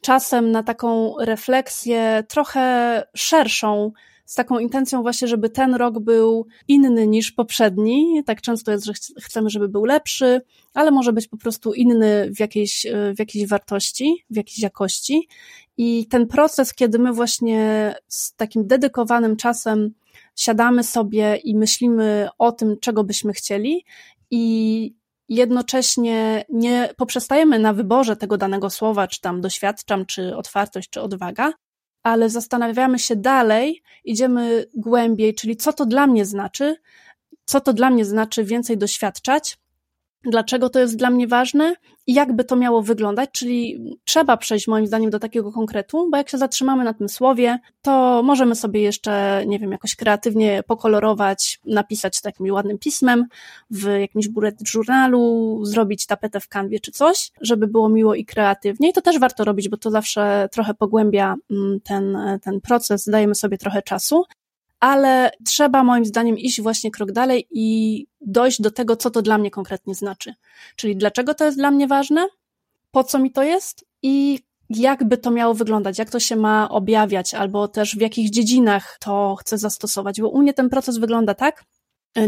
czasem 0.00 0.50
na 0.50 0.62
taką 0.62 1.14
refleksję 1.20 2.24
trochę 2.28 3.02
szerszą 3.16 3.92
z 4.24 4.34
taką 4.34 4.58
intencją 4.58 5.02
właśnie, 5.02 5.28
żeby 5.28 5.50
ten 5.50 5.74
rok 5.74 5.98
był 5.98 6.46
inny 6.68 7.06
niż 7.06 7.32
poprzedni. 7.32 8.22
Tak 8.26 8.40
często 8.40 8.72
jest, 8.72 8.84
że 8.84 8.92
chcemy, 9.22 9.50
żeby 9.50 9.68
był 9.68 9.84
lepszy, 9.84 10.40
ale 10.74 10.90
może 10.90 11.12
być 11.12 11.28
po 11.28 11.36
prostu 11.36 11.72
inny 11.72 12.30
w 12.36 12.40
jakiejś, 12.40 12.86
w 13.16 13.18
jakiejś 13.18 13.48
wartości, 13.48 14.24
w 14.30 14.36
jakiejś 14.36 14.58
jakości. 14.58 15.28
I 15.76 16.06
ten 16.06 16.26
proces, 16.26 16.74
kiedy 16.74 16.98
my 16.98 17.12
właśnie 17.12 17.94
z 18.08 18.34
takim 18.34 18.66
dedykowanym 18.66 19.36
czasem 19.36 19.94
siadamy 20.36 20.84
sobie 20.84 21.36
i 21.36 21.56
myślimy 21.56 22.28
o 22.38 22.52
tym, 22.52 22.76
czego 22.80 23.04
byśmy 23.04 23.32
chcieli 23.32 23.84
i 24.30 24.94
jednocześnie 25.28 26.44
nie 26.48 26.94
poprzestajemy 26.96 27.58
na 27.58 27.72
wyborze 27.72 28.16
tego 28.16 28.36
danego 28.36 28.70
słowa, 28.70 29.08
czy 29.08 29.20
tam 29.20 29.40
doświadczam, 29.40 30.06
czy 30.06 30.36
otwartość, 30.36 30.90
czy 30.90 31.00
odwaga, 31.00 31.52
ale 32.02 32.30
zastanawiamy 32.30 32.98
się 32.98 33.16
dalej, 33.16 33.82
idziemy 34.04 34.66
głębiej, 34.74 35.34
czyli 35.34 35.56
co 35.56 35.72
to 35.72 35.86
dla 35.86 36.06
mnie 36.06 36.24
znaczy, 36.24 36.76
co 37.44 37.60
to 37.60 37.72
dla 37.72 37.90
mnie 37.90 38.04
znaczy 38.04 38.44
więcej 38.44 38.78
doświadczać, 38.78 39.58
dlaczego 40.24 40.70
to 40.70 40.80
jest 40.80 40.96
dla 40.96 41.10
mnie 41.10 41.28
ważne 41.28 41.74
i 42.06 42.14
jakby 42.14 42.44
to 42.44 42.56
miało 42.56 42.82
wyglądać, 42.82 43.30
czyli 43.32 43.84
trzeba 44.04 44.36
przejść 44.36 44.68
moim 44.68 44.86
zdaniem 44.86 45.10
do 45.10 45.18
takiego 45.18 45.52
konkretu, 45.52 46.08
bo 46.10 46.16
jak 46.16 46.28
się 46.28 46.38
zatrzymamy 46.38 46.84
na 46.84 46.94
tym 46.94 47.08
słowie, 47.08 47.58
to 47.82 48.22
możemy 48.22 48.54
sobie 48.54 48.82
jeszcze, 48.82 49.44
nie 49.46 49.58
wiem, 49.58 49.72
jakoś 49.72 49.96
kreatywnie 49.96 50.62
pokolorować, 50.66 51.60
napisać 51.66 52.20
takim 52.20 52.52
ładnym 52.52 52.78
pismem 52.78 53.26
w 53.70 53.98
jakimś 54.00 54.28
bullet 54.28 54.74
journalu, 54.74 55.60
zrobić 55.64 56.06
tapetę 56.06 56.40
w 56.40 56.48
kanwie 56.48 56.80
czy 56.80 56.92
coś, 56.92 57.32
żeby 57.40 57.66
było 57.66 57.88
miło 57.88 58.14
i 58.14 58.24
kreatywnie. 58.24 58.88
I 58.88 58.92
to 58.92 59.02
też 59.02 59.18
warto 59.18 59.44
robić, 59.44 59.68
bo 59.68 59.76
to 59.76 59.90
zawsze 59.90 60.48
trochę 60.52 60.74
pogłębia 60.74 61.34
mm, 61.50 61.80
ten, 61.80 62.18
ten 62.42 62.60
proces, 62.60 63.08
dajemy 63.08 63.34
sobie 63.34 63.58
trochę 63.58 63.82
czasu 63.82 64.24
ale 64.82 65.30
trzeba 65.46 65.84
moim 65.84 66.04
zdaniem 66.04 66.38
iść 66.38 66.60
właśnie 66.60 66.90
krok 66.90 67.12
dalej 67.12 67.46
i 67.50 68.06
dojść 68.20 68.62
do 68.62 68.70
tego, 68.70 68.96
co 68.96 69.10
to 69.10 69.22
dla 69.22 69.38
mnie 69.38 69.50
konkretnie 69.50 69.94
znaczy. 69.94 70.34
Czyli 70.76 70.96
dlaczego 70.96 71.34
to 71.34 71.44
jest 71.44 71.56
dla 71.56 71.70
mnie 71.70 71.86
ważne, 71.86 72.26
po 72.90 73.04
co 73.04 73.18
mi 73.18 73.32
to 73.32 73.42
jest 73.42 73.84
i 74.02 74.38
jak 74.70 75.04
by 75.04 75.18
to 75.18 75.30
miało 75.30 75.54
wyglądać, 75.54 75.98
jak 75.98 76.10
to 76.10 76.20
się 76.20 76.36
ma 76.36 76.68
objawiać, 76.68 77.34
albo 77.34 77.68
też 77.68 77.96
w 77.96 78.00
jakich 78.00 78.30
dziedzinach 78.30 78.96
to 79.00 79.36
chcę 79.40 79.58
zastosować, 79.58 80.20
bo 80.20 80.28
u 80.28 80.38
mnie 80.38 80.54
ten 80.54 80.68
proces 80.68 80.98
wygląda 80.98 81.34
tak, 81.34 81.64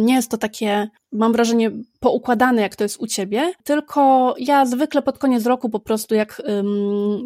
nie 0.00 0.14
jest 0.14 0.30
to 0.30 0.38
takie, 0.38 0.88
mam 1.12 1.32
wrażenie, 1.32 1.70
poukładane, 2.00 2.62
jak 2.62 2.76
to 2.76 2.84
jest 2.84 3.00
u 3.00 3.06
ciebie, 3.06 3.52
tylko 3.64 4.34
ja 4.38 4.66
zwykle 4.66 5.02
pod 5.02 5.18
koniec 5.18 5.46
roku 5.46 5.70
po 5.70 5.80
prostu, 5.80 6.14
jak, 6.14 6.42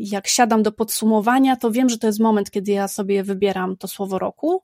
jak 0.00 0.28
siadam 0.28 0.62
do 0.62 0.73
podsumowania, 0.73 1.56
to 1.56 1.70
wiem, 1.70 1.88
że 1.88 1.99
to 1.99 2.06
jest 2.06 2.20
moment, 2.20 2.50
kiedy 2.50 2.73
ja 2.73 2.88
sobie 2.88 3.23
wybieram 3.23 3.76
to 3.76 3.88
słowo 3.88 4.18
roku 4.18 4.62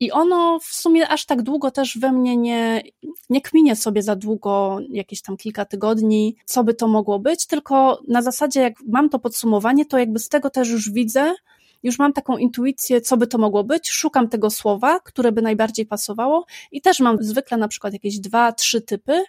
i 0.00 0.12
ono 0.12 0.58
w 0.58 0.64
sumie 0.64 1.08
aż 1.08 1.26
tak 1.26 1.42
długo 1.42 1.70
też 1.70 1.98
we 1.98 2.12
mnie 2.12 2.36
nie, 2.36 2.82
nie 3.30 3.40
kminie 3.40 3.76
sobie 3.76 4.02
za 4.02 4.16
długo, 4.16 4.78
jakieś 4.88 5.22
tam 5.22 5.36
kilka 5.36 5.64
tygodni, 5.64 6.36
co 6.44 6.64
by 6.64 6.74
to 6.74 6.88
mogło 6.88 7.18
być, 7.18 7.46
tylko 7.46 8.00
na 8.08 8.22
zasadzie, 8.22 8.60
jak 8.60 8.74
mam 8.88 9.08
to 9.08 9.18
podsumowanie, 9.18 9.84
to 9.86 9.98
jakby 9.98 10.18
z 10.18 10.28
tego 10.28 10.50
też 10.50 10.68
już 10.68 10.90
widzę, 10.90 11.34
już 11.82 11.98
mam 11.98 12.12
taką 12.12 12.36
intuicję, 12.36 13.00
co 13.00 13.16
by 13.16 13.26
to 13.26 13.38
mogło 13.38 13.64
być, 13.64 13.90
szukam 13.90 14.28
tego 14.28 14.50
słowa, 14.50 15.00
które 15.00 15.32
by 15.32 15.42
najbardziej 15.42 15.86
pasowało 15.86 16.46
i 16.72 16.80
też 16.80 17.00
mam 17.00 17.16
zwykle 17.20 17.56
na 17.56 17.68
przykład 17.68 17.92
jakieś 17.92 18.18
dwa, 18.18 18.52
trzy 18.52 18.80
typy 18.82 19.24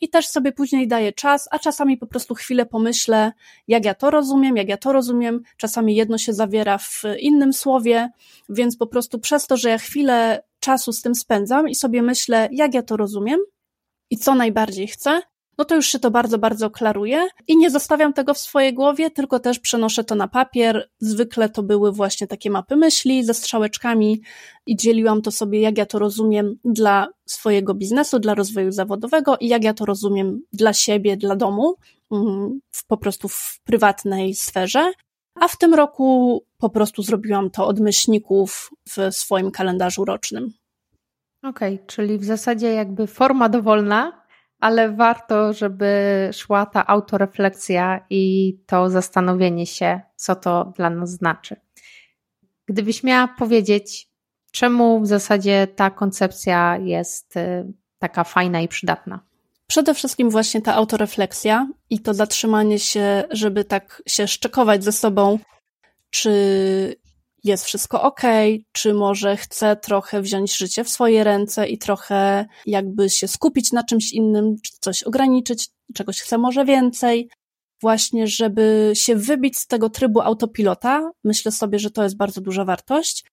i 0.00 0.08
też 0.08 0.28
sobie 0.28 0.52
później 0.52 0.88
daję 0.88 1.12
czas, 1.12 1.48
a 1.50 1.58
czasami 1.58 1.96
po 1.96 2.06
prostu 2.06 2.34
chwilę 2.34 2.66
pomyślę, 2.66 3.32
jak 3.68 3.84
ja 3.84 3.94
to 3.94 4.10
rozumiem, 4.10 4.56
jak 4.56 4.68
ja 4.68 4.76
to 4.76 4.92
rozumiem. 4.92 5.42
Czasami 5.56 5.96
jedno 5.96 6.18
się 6.18 6.32
zawiera 6.32 6.78
w 6.78 7.02
innym 7.18 7.52
słowie, 7.52 8.10
więc 8.48 8.76
po 8.76 8.86
prostu 8.86 9.18
przez 9.18 9.46
to, 9.46 9.56
że 9.56 9.70
ja 9.70 9.78
chwilę 9.78 10.42
czasu 10.60 10.92
z 10.92 11.02
tym 11.02 11.14
spędzam 11.14 11.68
i 11.68 11.74
sobie 11.74 12.02
myślę, 12.02 12.48
jak 12.52 12.74
ja 12.74 12.82
to 12.82 12.96
rozumiem 12.96 13.40
i 14.10 14.18
co 14.18 14.34
najbardziej 14.34 14.86
chcę, 14.86 15.22
no 15.58 15.64
to 15.64 15.74
już 15.74 15.86
się 15.86 15.98
to 15.98 16.10
bardzo, 16.10 16.38
bardzo 16.38 16.70
klaruje 16.70 17.28
i 17.48 17.56
nie 17.56 17.70
zostawiam 17.70 18.12
tego 18.12 18.34
w 18.34 18.38
swojej 18.38 18.74
głowie, 18.74 19.10
tylko 19.10 19.40
też 19.40 19.58
przenoszę 19.58 20.04
to 20.04 20.14
na 20.14 20.28
papier. 20.28 20.90
Zwykle 20.98 21.48
to 21.48 21.62
były 21.62 21.92
właśnie 21.92 22.26
takie 22.26 22.50
mapy 22.50 22.76
myśli 22.76 23.24
ze 23.24 23.34
strzałeczkami 23.34 24.22
i 24.66 24.76
dzieliłam 24.76 25.22
to 25.22 25.30
sobie, 25.30 25.60
jak 25.60 25.78
ja 25.78 25.86
to 25.86 25.98
rozumiem 25.98 26.54
dla 26.64 27.08
swojego 27.26 27.74
biznesu, 27.74 28.18
dla 28.18 28.34
rozwoju 28.34 28.72
zawodowego 28.72 29.36
i 29.40 29.48
jak 29.48 29.64
ja 29.64 29.74
to 29.74 29.84
rozumiem 29.84 30.42
dla 30.52 30.72
siebie, 30.72 31.16
dla 31.16 31.36
domu, 31.36 31.74
w, 32.70 32.86
po 32.86 32.96
prostu 32.96 33.28
w 33.28 33.60
prywatnej 33.64 34.34
sferze. 34.34 34.92
A 35.34 35.48
w 35.48 35.58
tym 35.58 35.74
roku 35.74 36.42
po 36.58 36.70
prostu 36.70 37.02
zrobiłam 37.02 37.50
to 37.50 37.66
od 37.66 37.80
myślników 37.80 38.70
w 38.88 39.14
swoim 39.14 39.50
kalendarzu 39.50 40.04
rocznym. 40.04 40.52
Okej, 41.42 41.74
okay, 41.74 41.86
czyli 41.86 42.18
w 42.18 42.24
zasadzie 42.24 42.72
jakby 42.72 43.06
forma 43.06 43.48
dowolna, 43.48 44.25
ale 44.60 44.92
warto, 44.92 45.52
żeby 45.52 45.90
szła 46.32 46.66
ta 46.66 46.86
autorefleksja 46.86 48.06
i 48.10 48.56
to 48.66 48.90
zastanowienie 48.90 49.66
się, 49.66 50.00
co 50.16 50.36
to 50.36 50.72
dla 50.76 50.90
nas 50.90 51.10
znaczy. 51.10 51.56
Gdybyś 52.66 53.02
miała 53.02 53.28
powiedzieć, 53.28 54.08
czemu 54.52 55.00
w 55.00 55.06
zasadzie 55.06 55.66
ta 55.76 55.90
koncepcja 55.90 56.76
jest 56.76 57.36
y, 57.36 57.72
taka 57.98 58.24
fajna 58.24 58.60
i 58.60 58.68
przydatna? 58.68 59.20
Przede 59.66 59.94
wszystkim 59.94 60.30
właśnie 60.30 60.62
ta 60.62 60.74
autorefleksja 60.74 61.68
i 61.90 62.00
to 62.00 62.14
zatrzymanie 62.14 62.78
się, 62.78 63.24
żeby 63.30 63.64
tak 63.64 64.02
się 64.06 64.28
szczekować 64.28 64.84
ze 64.84 64.92
sobą, 64.92 65.38
czy 66.10 66.30
jest 67.46 67.64
wszystko 67.64 68.02
ok, 68.02 68.22
czy 68.72 68.94
może 68.94 69.36
chcę 69.36 69.76
trochę 69.76 70.22
wziąć 70.22 70.56
życie 70.56 70.84
w 70.84 70.88
swoje 70.88 71.24
ręce 71.24 71.68
i 71.68 71.78
trochę 71.78 72.46
jakby 72.66 73.10
się 73.10 73.28
skupić 73.28 73.72
na 73.72 73.84
czymś 73.84 74.12
innym, 74.12 74.56
czy 74.62 74.72
coś 74.80 75.02
ograniczyć, 75.02 75.68
czegoś 75.94 76.20
chcę 76.20 76.38
może 76.38 76.64
więcej. 76.64 77.28
Właśnie, 77.82 78.26
żeby 78.26 78.92
się 78.94 79.16
wybić 79.16 79.58
z 79.58 79.66
tego 79.66 79.90
trybu 79.90 80.20
autopilota, 80.20 81.10
myślę 81.24 81.52
sobie, 81.52 81.78
że 81.78 81.90
to 81.90 82.02
jest 82.02 82.16
bardzo 82.16 82.40
duża 82.40 82.64
wartość 82.64 83.24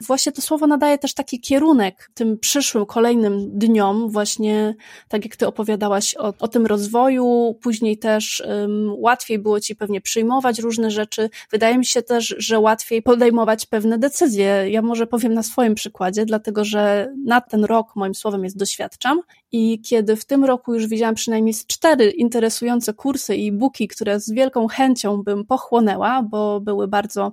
Właśnie 0.00 0.32
to 0.32 0.42
słowo 0.42 0.66
nadaje 0.66 0.98
też 0.98 1.14
taki 1.14 1.40
kierunek 1.40 2.10
tym 2.14 2.38
przyszłym, 2.38 2.86
kolejnym 2.86 3.58
dniom, 3.58 4.10
właśnie 4.10 4.74
tak 5.08 5.24
jak 5.24 5.36
ty 5.36 5.46
opowiadałaś 5.46 6.14
o, 6.16 6.34
o 6.38 6.48
tym 6.48 6.66
rozwoju, 6.66 7.58
później 7.62 7.98
też 7.98 8.42
um, 8.46 8.94
łatwiej 8.98 9.38
było 9.38 9.60
ci 9.60 9.76
pewnie 9.76 10.00
przyjmować 10.00 10.58
różne 10.58 10.90
rzeczy. 10.90 11.30
Wydaje 11.50 11.78
mi 11.78 11.86
się 11.86 12.02
też, 12.02 12.34
że 12.38 12.60
łatwiej 12.60 13.02
podejmować 13.02 13.66
pewne 13.66 13.98
decyzje. 13.98 14.70
Ja 14.70 14.82
może 14.82 15.06
powiem 15.06 15.34
na 15.34 15.42
swoim 15.42 15.74
przykładzie, 15.74 16.26
dlatego 16.26 16.64
że 16.64 17.12
na 17.24 17.40
ten 17.40 17.64
rok 17.64 17.96
moim 17.96 18.14
słowem 18.14 18.44
jest 18.44 18.58
doświadczam 18.58 19.20
i 19.52 19.80
kiedy 19.80 20.16
w 20.16 20.24
tym 20.24 20.44
roku 20.44 20.74
już 20.74 20.86
widziałam 20.86 21.14
przynajmniej 21.14 21.54
cztery 21.66 22.10
interesujące 22.10 22.94
kursy 22.94 23.36
i 23.36 23.48
e-booki, 23.48 23.88
które 23.88 24.20
z 24.20 24.30
wielką 24.30 24.68
chęcią 24.68 25.22
bym 25.22 25.44
pochłonęła, 25.44 26.22
bo 26.22 26.60
były 26.60 26.88
bardzo, 26.88 27.32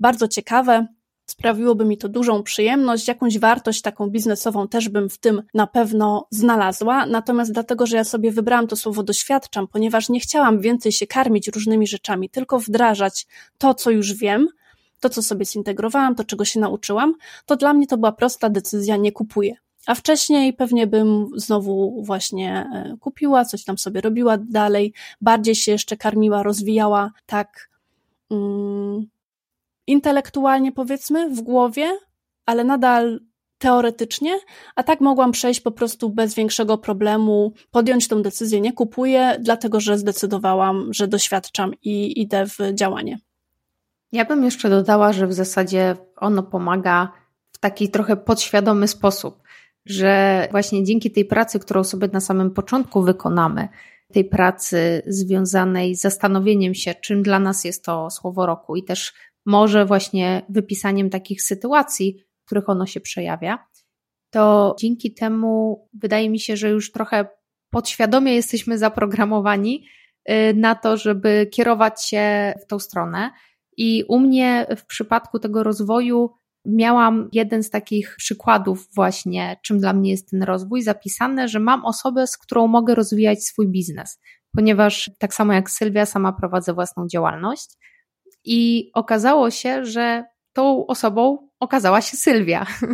bardzo 0.00 0.28
ciekawe, 0.28 0.86
Sprawiłoby 1.26 1.84
mi 1.84 1.98
to 1.98 2.08
dużą 2.08 2.42
przyjemność, 2.42 3.08
jakąś 3.08 3.38
wartość 3.38 3.82
taką 3.82 4.10
biznesową 4.10 4.68
też 4.68 4.88
bym 4.88 5.08
w 5.08 5.18
tym 5.18 5.42
na 5.54 5.66
pewno 5.66 6.26
znalazła. 6.30 7.06
Natomiast 7.06 7.52
dlatego, 7.52 7.86
że 7.86 7.96
ja 7.96 8.04
sobie 8.04 8.32
wybrałam 8.32 8.66
to 8.66 8.76
słowo 8.76 9.02
doświadczam, 9.02 9.68
ponieważ 9.68 10.08
nie 10.08 10.20
chciałam 10.20 10.60
więcej 10.60 10.92
się 10.92 11.06
karmić 11.06 11.48
różnymi 11.48 11.86
rzeczami, 11.86 12.30
tylko 12.30 12.58
wdrażać 12.58 13.26
to, 13.58 13.74
co 13.74 13.90
już 13.90 14.14
wiem, 14.14 14.48
to, 15.00 15.08
co 15.08 15.22
sobie 15.22 15.44
zintegrowałam, 15.44 16.14
to, 16.14 16.24
czego 16.24 16.44
się 16.44 16.60
nauczyłam, 16.60 17.14
to 17.46 17.56
dla 17.56 17.74
mnie 17.74 17.86
to 17.86 17.98
była 17.98 18.12
prosta 18.12 18.50
decyzja, 18.50 18.96
nie 18.96 19.12
kupuję. 19.12 19.54
A 19.86 19.94
wcześniej 19.94 20.52
pewnie 20.52 20.86
bym 20.86 21.26
znowu 21.36 22.02
właśnie 22.02 22.66
e, 22.74 22.96
kupiła, 23.00 23.44
coś 23.44 23.64
tam 23.64 23.78
sobie 23.78 24.00
robiła 24.00 24.38
dalej, 24.38 24.92
bardziej 25.20 25.54
się 25.54 25.72
jeszcze 25.72 25.96
karmiła, 25.96 26.42
rozwijała 26.42 27.10
tak. 27.26 27.68
Mm, 28.30 29.06
intelektualnie 29.92 30.72
powiedzmy, 30.72 31.30
w 31.30 31.40
głowie, 31.40 31.98
ale 32.46 32.64
nadal 32.64 33.20
teoretycznie, 33.58 34.38
a 34.76 34.82
tak 34.82 35.00
mogłam 35.00 35.32
przejść 35.32 35.60
po 35.60 35.70
prostu 35.70 36.10
bez 36.10 36.34
większego 36.34 36.78
problemu, 36.78 37.52
podjąć 37.70 38.08
tą 38.08 38.22
decyzję, 38.22 38.60
nie 38.60 38.72
kupuję, 38.72 39.36
dlatego 39.40 39.80
że 39.80 39.98
zdecydowałam, 39.98 40.88
że 40.94 41.08
doświadczam 41.08 41.72
i 41.82 42.20
idę 42.20 42.46
w 42.46 42.74
działanie. 42.74 43.18
Ja 44.12 44.24
bym 44.24 44.44
jeszcze 44.44 44.70
dodała, 44.70 45.12
że 45.12 45.26
w 45.26 45.32
zasadzie 45.32 45.96
ono 46.16 46.42
pomaga 46.42 47.12
w 47.52 47.58
taki 47.58 47.90
trochę 47.90 48.16
podświadomy 48.16 48.88
sposób, 48.88 49.42
że 49.86 50.48
właśnie 50.50 50.84
dzięki 50.84 51.10
tej 51.10 51.24
pracy, 51.24 51.58
którą 51.58 51.84
sobie 51.84 52.08
na 52.12 52.20
samym 52.20 52.50
początku 52.50 53.02
wykonamy, 53.02 53.68
tej 54.12 54.24
pracy 54.24 55.02
związanej 55.06 55.94
z 55.94 56.00
zastanowieniem 56.00 56.74
się, 56.74 56.94
czym 56.94 57.22
dla 57.22 57.38
nas 57.38 57.64
jest 57.64 57.84
to 57.84 58.10
słowo 58.10 58.46
roku 58.46 58.76
i 58.76 58.84
też 58.84 59.12
może 59.46 59.86
właśnie 59.86 60.42
wypisaniem 60.48 61.10
takich 61.10 61.42
sytuacji, 61.42 62.16
w 62.42 62.46
których 62.46 62.68
ono 62.68 62.86
się 62.86 63.00
przejawia, 63.00 63.58
to 64.30 64.76
dzięki 64.78 65.14
temu 65.14 65.88
wydaje 65.94 66.30
mi 66.30 66.40
się, 66.40 66.56
że 66.56 66.70
już 66.70 66.92
trochę 66.92 67.26
podświadomie 67.70 68.34
jesteśmy 68.34 68.78
zaprogramowani 68.78 69.86
y, 70.30 70.54
na 70.54 70.74
to, 70.74 70.96
żeby 70.96 71.48
kierować 71.52 72.06
się 72.06 72.54
w 72.62 72.66
tą 72.66 72.78
stronę. 72.78 73.30
I 73.76 74.04
u 74.08 74.18
mnie 74.18 74.66
w 74.76 74.86
przypadku 74.86 75.38
tego 75.38 75.62
rozwoju 75.62 76.30
miałam 76.66 77.28
jeden 77.32 77.62
z 77.62 77.70
takich 77.70 78.14
przykładów 78.18 78.88
właśnie, 78.94 79.56
czym 79.62 79.78
dla 79.78 79.92
mnie 79.92 80.10
jest 80.10 80.30
ten 80.30 80.42
rozwój, 80.42 80.82
zapisane, 80.82 81.48
że 81.48 81.60
mam 81.60 81.84
osobę, 81.84 82.26
z 82.26 82.38
którą 82.38 82.66
mogę 82.66 82.94
rozwijać 82.94 83.44
swój 83.44 83.68
biznes, 83.68 84.20
ponieważ 84.56 85.10
tak 85.18 85.34
samo 85.34 85.52
jak 85.52 85.70
Sylwia, 85.70 86.06
sama 86.06 86.32
prowadzę 86.32 86.74
własną 86.74 87.06
działalność 87.08 87.78
i 88.44 88.90
okazało 88.94 89.50
się, 89.50 89.84
że 89.84 90.24
tą 90.52 90.86
osobą 90.86 91.48
okazała 91.60 92.00
się 92.00 92.16
Sylwia. 92.16 92.66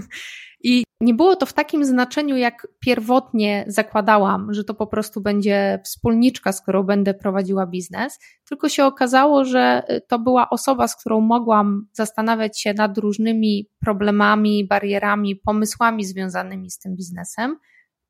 I 0.65 0.85
nie 1.01 1.15
było 1.15 1.37
to 1.37 1.47
w 1.47 1.53
takim 1.53 1.85
znaczeniu, 1.85 2.37
jak 2.37 2.67
pierwotnie 2.81 3.65
zakładałam, 3.67 4.55
że 4.55 4.65
to 4.65 4.75
po 4.75 4.87
prostu 4.87 5.21
będzie 5.21 5.81
wspólniczka, 5.85 6.53
z 6.53 6.63
którą 6.63 6.83
będę 6.83 7.15
prowadziła 7.15 7.67
biznes, 7.67 8.19
tylko 8.49 8.69
się 8.69 8.85
okazało, 8.85 9.45
że 9.45 9.83
to 10.09 10.19
była 10.19 10.51
osoba, 10.51 10.89
z 10.89 10.97
którą 10.97 11.21
mogłam 11.21 11.87
zastanawiać 11.93 12.61
się 12.61 12.75
nad 12.75 12.99
różnymi 12.99 13.69
problemami, 13.81 14.67
barierami, 14.67 15.37
pomysłami 15.37 16.05
związanymi 16.05 16.71
z 16.71 16.79
tym 16.79 16.97
biznesem. 16.97 17.57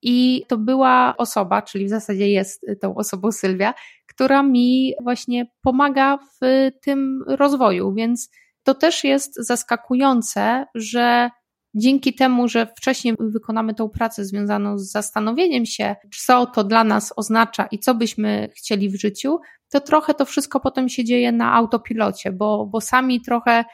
I 0.02 0.44
to 0.48 0.58
była 0.58 1.14
osoba, 1.16 1.62
czyli 1.62 1.86
w 1.86 1.90
zasadzie 1.90 2.28
jest 2.28 2.66
tą 2.80 2.94
osobą 2.94 3.32
Sylwia, 3.32 3.74
która 4.18 4.42
mi 4.42 4.92
właśnie 5.02 5.46
pomaga 5.62 6.18
w 6.18 6.70
tym 6.82 7.24
rozwoju, 7.26 7.94
więc 7.94 8.30
to 8.62 8.74
też 8.74 9.04
jest 9.04 9.34
zaskakujące, 9.36 10.66
że 10.74 11.30
dzięki 11.74 12.14
temu, 12.14 12.48
że 12.48 12.66
wcześniej 12.66 13.14
wykonamy 13.20 13.74
tą 13.74 13.88
pracę 13.88 14.24
związaną 14.24 14.78
z 14.78 14.90
zastanowieniem 14.90 15.66
się, 15.66 15.96
co 16.24 16.46
to 16.46 16.64
dla 16.64 16.84
nas 16.84 17.12
oznacza 17.16 17.66
i 17.66 17.78
co 17.78 17.94
byśmy 17.94 18.48
chcieli 18.56 18.90
w 18.90 19.00
życiu, 19.00 19.38
to 19.72 19.80
trochę 19.80 20.14
to 20.14 20.24
wszystko 20.24 20.60
potem 20.60 20.88
się 20.88 21.04
dzieje 21.04 21.32
na 21.32 21.54
autopilocie, 21.54 22.32
bo, 22.32 22.66
bo 22.66 22.80
sami 22.80 23.20
trochę 23.20 23.64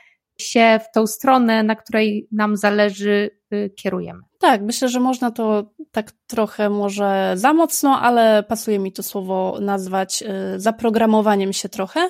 się 0.41 0.81
w 0.85 0.95
tą 0.95 1.07
stronę, 1.07 1.63
na 1.63 1.77
której 1.77 2.29
nam 2.33 2.57
zależy, 2.57 3.31
y, 3.55 3.71
kierujemy. 3.77 4.21
Tak, 4.39 4.63
myślę, 4.63 4.89
że 4.89 5.01
można 5.01 5.31
to 5.31 5.71
tak 5.91 6.13
trochę 6.27 6.71
może 6.71 7.33
za 7.37 7.53
mocno, 7.53 8.01
ale 8.01 8.43
pasuje 8.43 8.79
mi 8.79 8.93
to 8.93 9.03
słowo 9.03 9.59
nazwać 9.61 10.23
y, 10.23 10.61
zaprogramowaniem 10.61 11.53
się 11.53 11.69
trochę. 11.69 12.09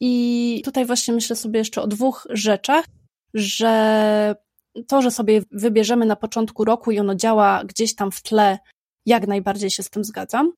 I 0.00 0.62
tutaj 0.64 0.86
właśnie 0.86 1.14
myślę 1.14 1.36
sobie 1.36 1.58
jeszcze 1.58 1.82
o 1.82 1.86
dwóch 1.86 2.26
rzeczach, 2.30 2.84
że 3.34 4.34
to, 4.88 5.02
że 5.02 5.10
sobie 5.10 5.42
wybierzemy 5.50 6.06
na 6.06 6.16
początku 6.16 6.64
roku 6.64 6.90
i 6.90 6.98
ono 6.98 7.14
działa 7.14 7.64
gdzieś 7.64 7.94
tam 7.94 8.10
w 8.10 8.22
tle, 8.22 8.58
jak 9.06 9.26
najbardziej 9.26 9.70
się 9.70 9.82
z 9.82 9.90
tym 9.90 10.04
zgadzam. 10.04 10.52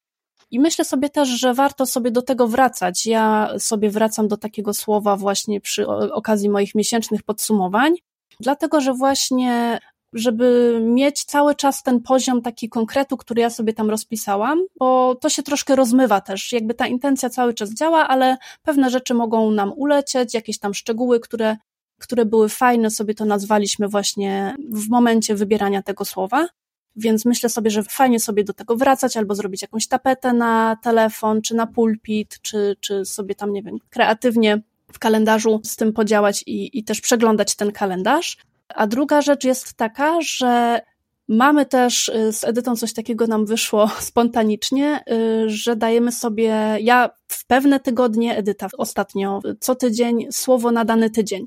I 0.51 0.61
myślę 0.61 0.85
sobie 0.85 1.11
też, 1.11 1.29
że 1.29 1.55
warto 1.55 1.87
sobie 1.87 2.11
do 2.11 2.23
tego 2.23 2.49
wracać. 2.49 3.07
Ja 3.07 3.51
sobie 3.59 3.91
wracam 3.91 4.29
do 4.29 4.37
takiego 4.37 4.75
słowa 4.75 5.17
właśnie 5.17 5.61
przy 5.61 5.87
okazji 5.89 6.49
moich 6.49 6.75
miesięcznych 6.75 7.23
podsumowań, 7.23 7.95
dlatego 8.41 8.81
że 8.81 8.95
właśnie 8.95 9.79
żeby 10.13 10.79
mieć 10.83 11.25
cały 11.25 11.55
czas 11.55 11.83
ten 11.83 12.01
poziom 12.01 12.43
taki 12.43 12.69
konkretu, 12.69 13.17
który 13.17 13.43
ja 13.43 13.51
sobie 13.51 13.73
tam 13.73 13.91
rozpisałam, 13.91 14.63
bo 14.79 15.15
to 15.15 15.29
się 15.29 15.43
troszkę 15.43 15.77
rozmywa 15.77 16.21
też. 16.21 16.53
Jakby 16.53 16.75
ta 16.75 16.87
intencja 16.87 17.31
cały 17.31 17.55
czas 17.55 17.75
działa, 17.75 18.09
ale 18.09 18.37
pewne 18.63 18.91
rzeczy 18.91 19.15
mogą 19.15 19.51
nam 19.51 19.73
ulecieć, 19.77 20.35
jakieś 20.35 20.59
tam 20.59 20.75
szczegóły, 20.75 21.21
które, 21.21 21.57
które 22.01 22.25
były 22.25 22.49
fajne, 22.49 22.91
sobie 22.91 23.15
to 23.15 23.25
nazwaliśmy 23.25 23.89
właśnie 23.89 24.57
w 24.73 24.89
momencie 24.89 25.35
wybierania 25.35 25.83
tego 25.83 26.05
słowa. 26.05 26.49
Więc 26.97 27.25
myślę 27.25 27.49
sobie, 27.49 27.71
że 27.71 27.83
fajnie 27.83 28.21
sobie 28.21 28.45
do 28.45 28.53
tego 28.53 28.77
wracać, 28.77 29.17
albo 29.17 29.35
zrobić 29.35 29.63
jakąś 29.63 29.89
tapetę 29.89 30.33
na 30.33 30.77
telefon, 30.83 31.43
czy 31.43 31.55
na 31.55 31.67
pulpit, 31.67 32.39
czy, 32.43 32.77
czy 32.81 33.05
sobie 33.05 33.35
tam, 33.35 33.53
nie 33.53 33.63
wiem, 33.63 33.79
kreatywnie 33.91 34.63
w 34.93 34.99
kalendarzu 34.99 35.61
z 35.65 35.77
tym 35.77 35.93
podziałać 35.93 36.45
i, 36.47 36.79
i 36.79 36.85
też 36.85 37.01
przeglądać 37.01 37.55
ten 37.55 37.73
kalendarz. 37.73 38.37
A 38.69 38.87
druga 38.87 39.23
rzecz 39.23 39.45
jest 39.45 39.75
taka, 39.75 40.21
że 40.21 40.81
mamy 41.29 41.67
też 41.67 42.09
y, 42.09 42.33
z 42.33 42.45
Edytą 42.45 42.77
coś 42.77 42.93
takiego 42.93 43.27
nam 43.27 43.47
wyszło 43.47 43.89
spontanicznie, 44.01 45.01
y, 45.11 45.49
że 45.49 45.77
dajemy 45.77 46.13
sobie, 46.13 46.79
ja 46.81 47.11
w 47.29 47.47
pewne 47.47 47.81
tygodnie, 47.81 48.37
Edyta 48.37 48.69
ostatnio, 48.79 49.41
co 49.61 49.75
tydzień 49.75 50.27
słowo 50.31 50.71
na 50.71 50.85
dany 50.85 51.11
tydzień. 51.11 51.47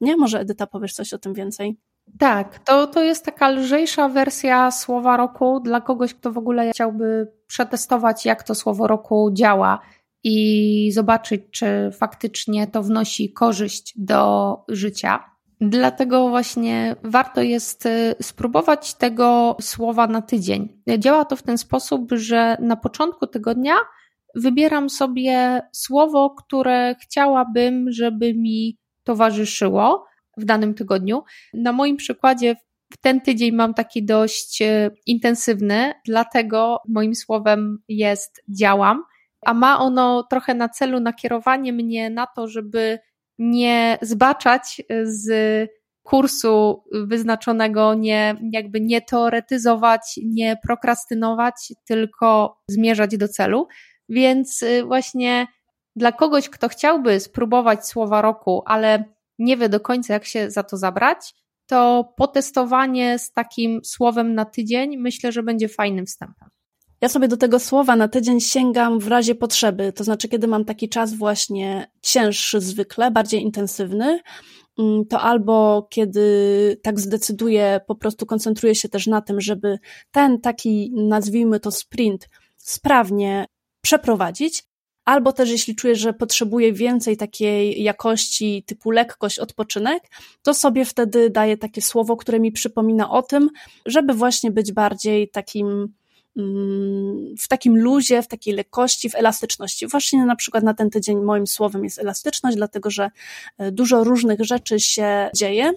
Nie? 0.00 0.16
Może 0.16 0.40
Edyta 0.40 0.66
powiesz 0.66 0.92
coś 0.92 1.12
o 1.12 1.18
tym 1.18 1.34
więcej? 1.34 1.76
Tak, 2.18 2.58
to, 2.58 2.86
to 2.86 3.02
jest 3.02 3.24
taka 3.24 3.48
lżejsza 3.48 4.08
wersja 4.08 4.70
słowa 4.70 5.16
roku 5.16 5.60
dla 5.60 5.80
kogoś, 5.80 6.14
kto 6.14 6.32
w 6.32 6.38
ogóle 6.38 6.70
chciałby 6.70 7.32
przetestować, 7.46 8.26
jak 8.26 8.42
to 8.42 8.54
słowo 8.54 8.86
roku 8.86 9.30
działa 9.32 9.80
i 10.24 10.90
zobaczyć, 10.92 11.42
czy 11.50 11.90
faktycznie 11.92 12.66
to 12.66 12.82
wnosi 12.82 13.32
korzyść 13.32 13.92
do 13.96 14.56
życia. 14.68 15.34
Dlatego 15.60 16.28
właśnie 16.28 16.96
warto 17.02 17.42
jest 17.42 17.86
y, 17.86 18.14
spróbować 18.22 18.94
tego 18.94 19.56
słowa 19.60 20.06
na 20.06 20.22
tydzień. 20.22 20.82
Działa 20.98 21.24
to 21.24 21.36
w 21.36 21.42
ten 21.42 21.58
sposób, 21.58 22.12
że 22.12 22.56
na 22.60 22.76
początku 22.76 23.26
tygodnia 23.26 23.74
wybieram 24.34 24.90
sobie 24.90 25.60
słowo, 25.72 26.30
które 26.30 26.94
chciałabym, 27.02 27.92
żeby 27.92 28.34
mi 28.34 28.78
towarzyszyło 29.04 30.06
w 30.36 30.44
danym 30.44 30.74
tygodniu. 30.74 31.22
Na 31.54 31.72
moim 31.72 31.96
przykładzie 31.96 32.56
w 32.92 32.96
ten 32.96 33.20
tydzień 33.20 33.52
mam 33.52 33.74
taki 33.74 34.04
dość 34.04 34.62
y, 34.62 34.90
intensywny, 35.06 35.92
dlatego 36.06 36.78
moim 36.88 37.14
słowem 37.14 37.78
jest 37.88 38.42
działam, 38.48 39.04
a 39.46 39.54
ma 39.54 39.78
ono 39.78 40.22
trochę 40.30 40.54
na 40.54 40.68
celu 40.68 41.00
nakierowanie 41.00 41.72
mnie 41.72 42.10
na 42.10 42.26
to, 42.26 42.48
żeby 42.48 42.98
nie 43.38 43.98
zbaczać 44.02 44.82
z 45.02 45.28
kursu 46.02 46.84
wyznaczonego, 46.92 47.94
nie, 47.94 48.36
jakby 48.52 48.80
nie 48.80 49.02
teoretyzować, 49.02 50.20
nie 50.24 50.56
prokrastynować, 50.66 51.72
tylko 51.86 52.58
zmierzać 52.70 53.16
do 53.16 53.28
celu. 53.28 53.68
Więc 54.08 54.62
y, 54.62 54.84
właśnie 54.84 55.46
dla 55.96 56.12
kogoś, 56.12 56.48
kto 56.48 56.68
chciałby 56.68 57.20
spróbować 57.20 57.86
słowa 57.86 58.22
roku, 58.22 58.62
ale 58.66 59.13
nie 59.38 59.56
wie 59.56 59.68
do 59.68 59.80
końca, 59.80 60.14
jak 60.14 60.24
się 60.24 60.50
za 60.50 60.62
to 60.62 60.76
zabrać, 60.76 61.34
to 61.66 62.12
potestowanie 62.16 63.18
z 63.18 63.32
takim 63.32 63.80
słowem 63.84 64.34
na 64.34 64.44
tydzień 64.44 64.96
myślę, 64.96 65.32
że 65.32 65.42
będzie 65.42 65.68
fajnym 65.68 66.06
wstępem. 66.06 66.48
Ja 67.00 67.08
sobie 67.08 67.28
do 67.28 67.36
tego 67.36 67.58
słowa 67.58 67.96
na 67.96 68.08
tydzień 68.08 68.40
sięgam 68.40 68.98
w 68.98 69.08
razie 69.08 69.34
potrzeby, 69.34 69.92
to 69.92 70.04
znaczy, 70.04 70.28
kiedy 70.28 70.46
mam 70.46 70.64
taki 70.64 70.88
czas 70.88 71.14
właśnie 71.14 71.90
cięższy 72.02 72.60
zwykle, 72.60 73.10
bardziej 73.10 73.42
intensywny, 73.42 74.20
mm, 74.78 75.06
to 75.06 75.20
albo 75.20 75.86
kiedy 75.90 76.80
tak 76.82 77.00
zdecyduję, 77.00 77.80
po 77.86 77.94
prostu 77.94 78.26
koncentruję 78.26 78.74
się 78.74 78.88
też 78.88 79.06
na 79.06 79.20
tym, 79.20 79.40
żeby 79.40 79.78
ten 80.10 80.40
taki, 80.40 80.92
nazwijmy 80.96 81.60
to 81.60 81.70
sprint, 81.70 82.28
sprawnie 82.56 83.46
przeprowadzić, 83.80 84.64
albo 85.04 85.32
też 85.32 85.50
jeśli 85.50 85.74
czuję, 85.74 85.96
że 85.96 86.12
potrzebuję 86.12 86.72
więcej 86.72 87.16
takiej 87.16 87.82
jakości 87.82 88.64
typu 88.66 88.90
lekkość, 88.90 89.38
odpoczynek, 89.38 90.02
to 90.42 90.54
sobie 90.54 90.84
wtedy 90.84 91.30
daję 91.30 91.56
takie 91.56 91.82
słowo, 91.82 92.16
które 92.16 92.40
mi 92.40 92.52
przypomina 92.52 93.10
o 93.10 93.22
tym, 93.22 93.50
żeby 93.86 94.14
właśnie 94.14 94.50
być 94.50 94.72
bardziej 94.72 95.28
takim 95.28 95.94
Mm, 96.36 97.34
w 97.38 97.48
takim 97.48 97.78
luzie, 97.78 98.22
w 98.22 98.28
takiej 98.28 98.54
lekkości, 98.54 99.10
w 99.10 99.14
elastyczności. 99.14 99.86
Właśnie 99.86 100.26
na 100.26 100.36
przykład 100.36 100.64
na 100.64 100.74
ten 100.74 100.90
tydzień 100.90 101.20
moim 101.20 101.46
słowem 101.46 101.84
jest 101.84 101.98
elastyczność, 101.98 102.56
dlatego 102.56 102.90
że 102.90 103.10
e, 103.58 103.72
dużo 103.72 104.04
różnych 104.04 104.40
rzeczy 104.40 104.80
się 104.80 105.30
dzieje 105.36 105.72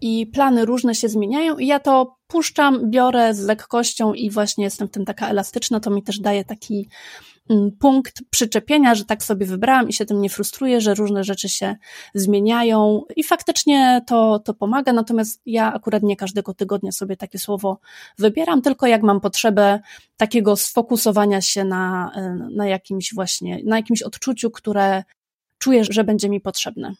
i 0.00 0.26
plany 0.26 0.64
różne 0.64 0.94
się 0.94 1.08
zmieniają 1.08 1.58
i 1.58 1.66
ja 1.66 1.80
to 1.80 2.16
puszczam, 2.26 2.90
biorę 2.90 3.34
z 3.34 3.40
lekkością 3.40 4.14
i 4.14 4.30
właśnie 4.30 4.64
jestem 4.64 4.88
w 4.88 4.90
tym 4.90 5.04
taka 5.04 5.28
elastyczna, 5.28 5.80
to 5.80 5.90
mi 5.90 6.02
też 6.02 6.20
daje 6.20 6.44
taki 6.44 6.88
punkt 7.80 8.22
przyczepienia, 8.30 8.94
że 8.94 9.04
tak 9.04 9.22
sobie 9.22 9.46
wybrałam 9.46 9.88
i 9.88 9.92
się 9.92 10.06
tym 10.06 10.20
nie 10.20 10.30
frustruję, 10.30 10.80
że 10.80 10.94
różne 10.94 11.24
rzeczy 11.24 11.48
się 11.48 11.76
zmieniają 12.14 13.02
i 13.16 13.24
faktycznie 13.24 14.02
to, 14.06 14.38
to 14.38 14.54
pomaga, 14.54 14.92
natomiast 14.92 15.40
ja 15.46 15.72
akurat 15.72 16.02
nie 16.02 16.16
każdego 16.16 16.54
tygodnia 16.54 16.92
sobie 16.92 17.16
takie 17.16 17.38
słowo 17.38 17.80
wybieram, 18.18 18.62
tylko 18.62 18.86
jak 18.86 19.02
mam 19.02 19.20
potrzebę 19.20 19.80
takiego 20.16 20.56
sfokusowania 20.56 21.40
się 21.40 21.64
na, 21.64 22.12
na 22.50 22.66
jakimś 22.66 23.14
właśnie, 23.14 23.60
na 23.64 23.76
jakimś 23.76 24.02
odczuciu, 24.02 24.50
które 24.50 25.04
czuję, 25.58 25.84
że 25.90 26.04
będzie 26.04 26.28
mi 26.28 26.40
potrzebne. 26.40 26.94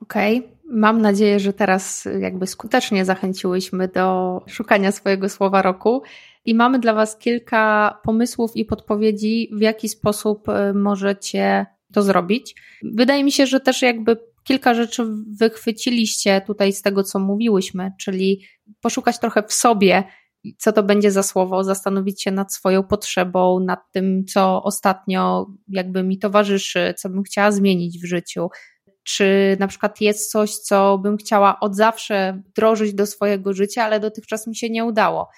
Okej, 0.00 0.38
okay. 0.38 0.63
Mam 0.70 1.00
nadzieję, 1.00 1.40
że 1.40 1.52
teraz 1.52 2.08
jakby 2.20 2.46
skutecznie 2.46 3.04
zachęciłyśmy 3.04 3.88
do 3.88 4.40
szukania 4.46 4.92
swojego 4.92 5.28
słowa 5.28 5.62
roku 5.62 6.02
i 6.44 6.54
mamy 6.54 6.78
dla 6.78 6.94
Was 6.94 7.18
kilka 7.18 7.98
pomysłów 8.04 8.56
i 8.56 8.64
podpowiedzi, 8.64 9.50
w 9.52 9.60
jaki 9.60 9.88
sposób 9.88 10.48
e, 10.48 10.72
możecie 10.72 11.66
to 11.92 12.02
zrobić. 12.02 12.54
Wydaje 12.82 13.24
mi 13.24 13.32
się, 13.32 13.46
że 13.46 13.60
też 13.60 13.82
jakby 13.82 14.16
kilka 14.44 14.74
rzeczy 14.74 15.02
wychwyciliście 15.40 16.40
tutaj 16.46 16.72
z 16.72 16.82
tego, 16.82 17.02
co 17.02 17.18
mówiłyśmy, 17.18 17.92
czyli 18.00 18.42
poszukać 18.80 19.18
trochę 19.18 19.42
w 19.42 19.52
sobie, 19.52 20.04
co 20.58 20.72
to 20.72 20.82
będzie 20.82 21.10
za 21.10 21.22
słowo, 21.22 21.64
zastanowić 21.64 22.22
się 22.22 22.30
nad 22.30 22.54
swoją 22.54 22.82
potrzebą, 22.82 23.60
nad 23.60 23.80
tym, 23.92 24.24
co 24.24 24.62
ostatnio 24.62 25.46
jakby 25.68 26.02
mi 26.02 26.18
towarzyszy, 26.18 26.94
co 26.96 27.08
bym 27.08 27.22
chciała 27.22 27.50
zmienić 27.50 27.98
w 27.98 28.06
życiu. 28.06 28.48
Czy 29.04 29.56
na 29.60 29.66
przykład 29.66 30.00
jest 30.00 30.30
coś, 30.30 30.56
co 30.56 30.98
bym 30.98 31.16
chciała 31.16 31.60
od 31.60 31.76
zawsze 31.76 32.42
wdrożyć 32.46 32.94
do 32.94 33.06
swojego 33.06 33.52
życia, 33.52 33.84
ale 33.84 34.00
dotychczas 34.00 34.46
mi 34.46 34.56
się 34.56 34.70
nie 34.70 34.84
udało. 34.84 35.28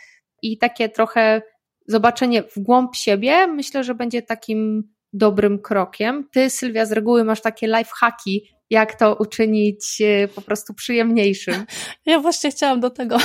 I 0.42 0.58
takie 0.58 0.88
trochę 0.88 1.42
zobaczenie 1.88 2.42
w 2.42 2.58
głąb 2.58 2.96
siebie 2.96 3.46
myślę, 3.46 3.84
że 3.84 3.94
będzie 3.94 4.22
takim 4.22 4.82
dobrym 5.12 5.58
krokiem. 5.58 6.28
Ty, 6.32 6.50
Sylwia, 6.50 6.86
z 6.86 6.92
reguły 6.92 7.24
masz 7.24 7.40
takie 7.40 7.66
life 7.66 7.90
hacki, 7.94 8.55
jak 8.70 8.94
to 8.94 9.14
uczynić 9.14 10.00
e, 10.00 10.28
po 10.28 10.42
prostu 10.42 10.74
przyjemniejszym. 10.74 11.66
Ja 12.06 12.20
właśnie 12.20 12.50
chciałam 12.50 12.80
do 12.80 12.90
tego, 12.90 13.18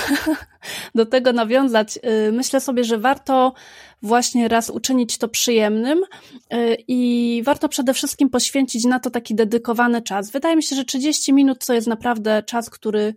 do 0.95 1.05
tego 1.05 1.33
nawiązać. 1.33 1.97
Y, 2.27 2.31
myślę 2.31 2.59
sobie, 2.59 2.83
że 2.83 2.97
warto 2.97 3.53
właśnie 4.01 4.47
raz 4.47 4.69
uczynić 4.69 5.17
to 5.17 5.27
przyjemnym 5.27 6.01
y, 6.53 6.77
i 6.87 7.41
warto 7.45 7.69
przede 7.69 7.93
wszystkim 7.93 8.29
poświęcić 8.29 8.85
na 8.85 8.99
to 8.99 9.09
taki 9.09 9.35
dedykowany 9.35 10.01
czas. 10.01 10.31
Wydaje 10.31 10.55
mi 10.55 10.63
się, 10.63 10.75
że 10.75 10.85
30 10.85 11.33
minut 11.33 11.65
to 11.65 11.73
jest 11.73 11.87
naprawdę 11.87 12.43
czas, 12.43 12.69
który 12.69 13.13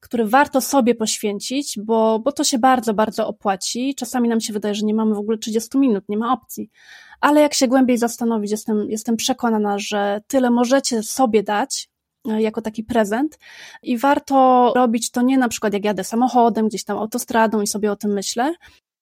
który 0.00 0.24
warto 0.24 0.60
sobie 0.60 0.94
poświęcić, 0.94 1.78
bo, 1.84 2.18
bo 2.18 2.32
to 2.32 2.44
się 2.44 2.58
bardzo, 2.58 2.94
bardzo 2.94 3.26
opłaci. 3.26 3.94
Czasami 3.94 4.28
nam 4.28 4.40
się 4.40 4.52
wydaje, 4.52 4.74
że 4.74 4.86
nie 4.86 4.94
mamy 4.94 5.14
w 5.14 5.18
ogóle 5.18 5.38
30 5.38 5.78
minut, 5.78 6.04
nie 6.08 6.18
ma 6.18 6.32
opcji. 6.32 6.70
Ale 7.20 7.40
jak 7.40 7.54
się 7.54 7.68
głębiej 7.68 7.98
zastanowić, 7.98 8.50
jestem, 8.50 8.90
jestem 8.90 9.16
przekonana, 9.16 9.78
że 9.78 10.20
tyle 10.26 10.50
możecie 10.50 11.02
sobie 11.02 11.42
dać, 11.42 11.88
e, 12.28 12.42
jako 12.42 12.62
taki 12.62 12.84
prezent 12.84 13.38
i 13.82 13.98
warto 13.98 14.72
robić 14.76 15.10
to 15.10 15.22
nie 15.22 15.38
na 15.38 15.48
przykład 15.48 15.72
jak 15.72 15.84
jadę 15.84 16.04
samochodem, 16.04 16.68
gdzieś 16.68 16.84
tam 16.84 16.98
autostradą 16.98 17.60
i 17.60 17.66
sobie 17.66 17.92
o 17.92 17.96
tym 17.96 18.12
myślę, 18.12 18.54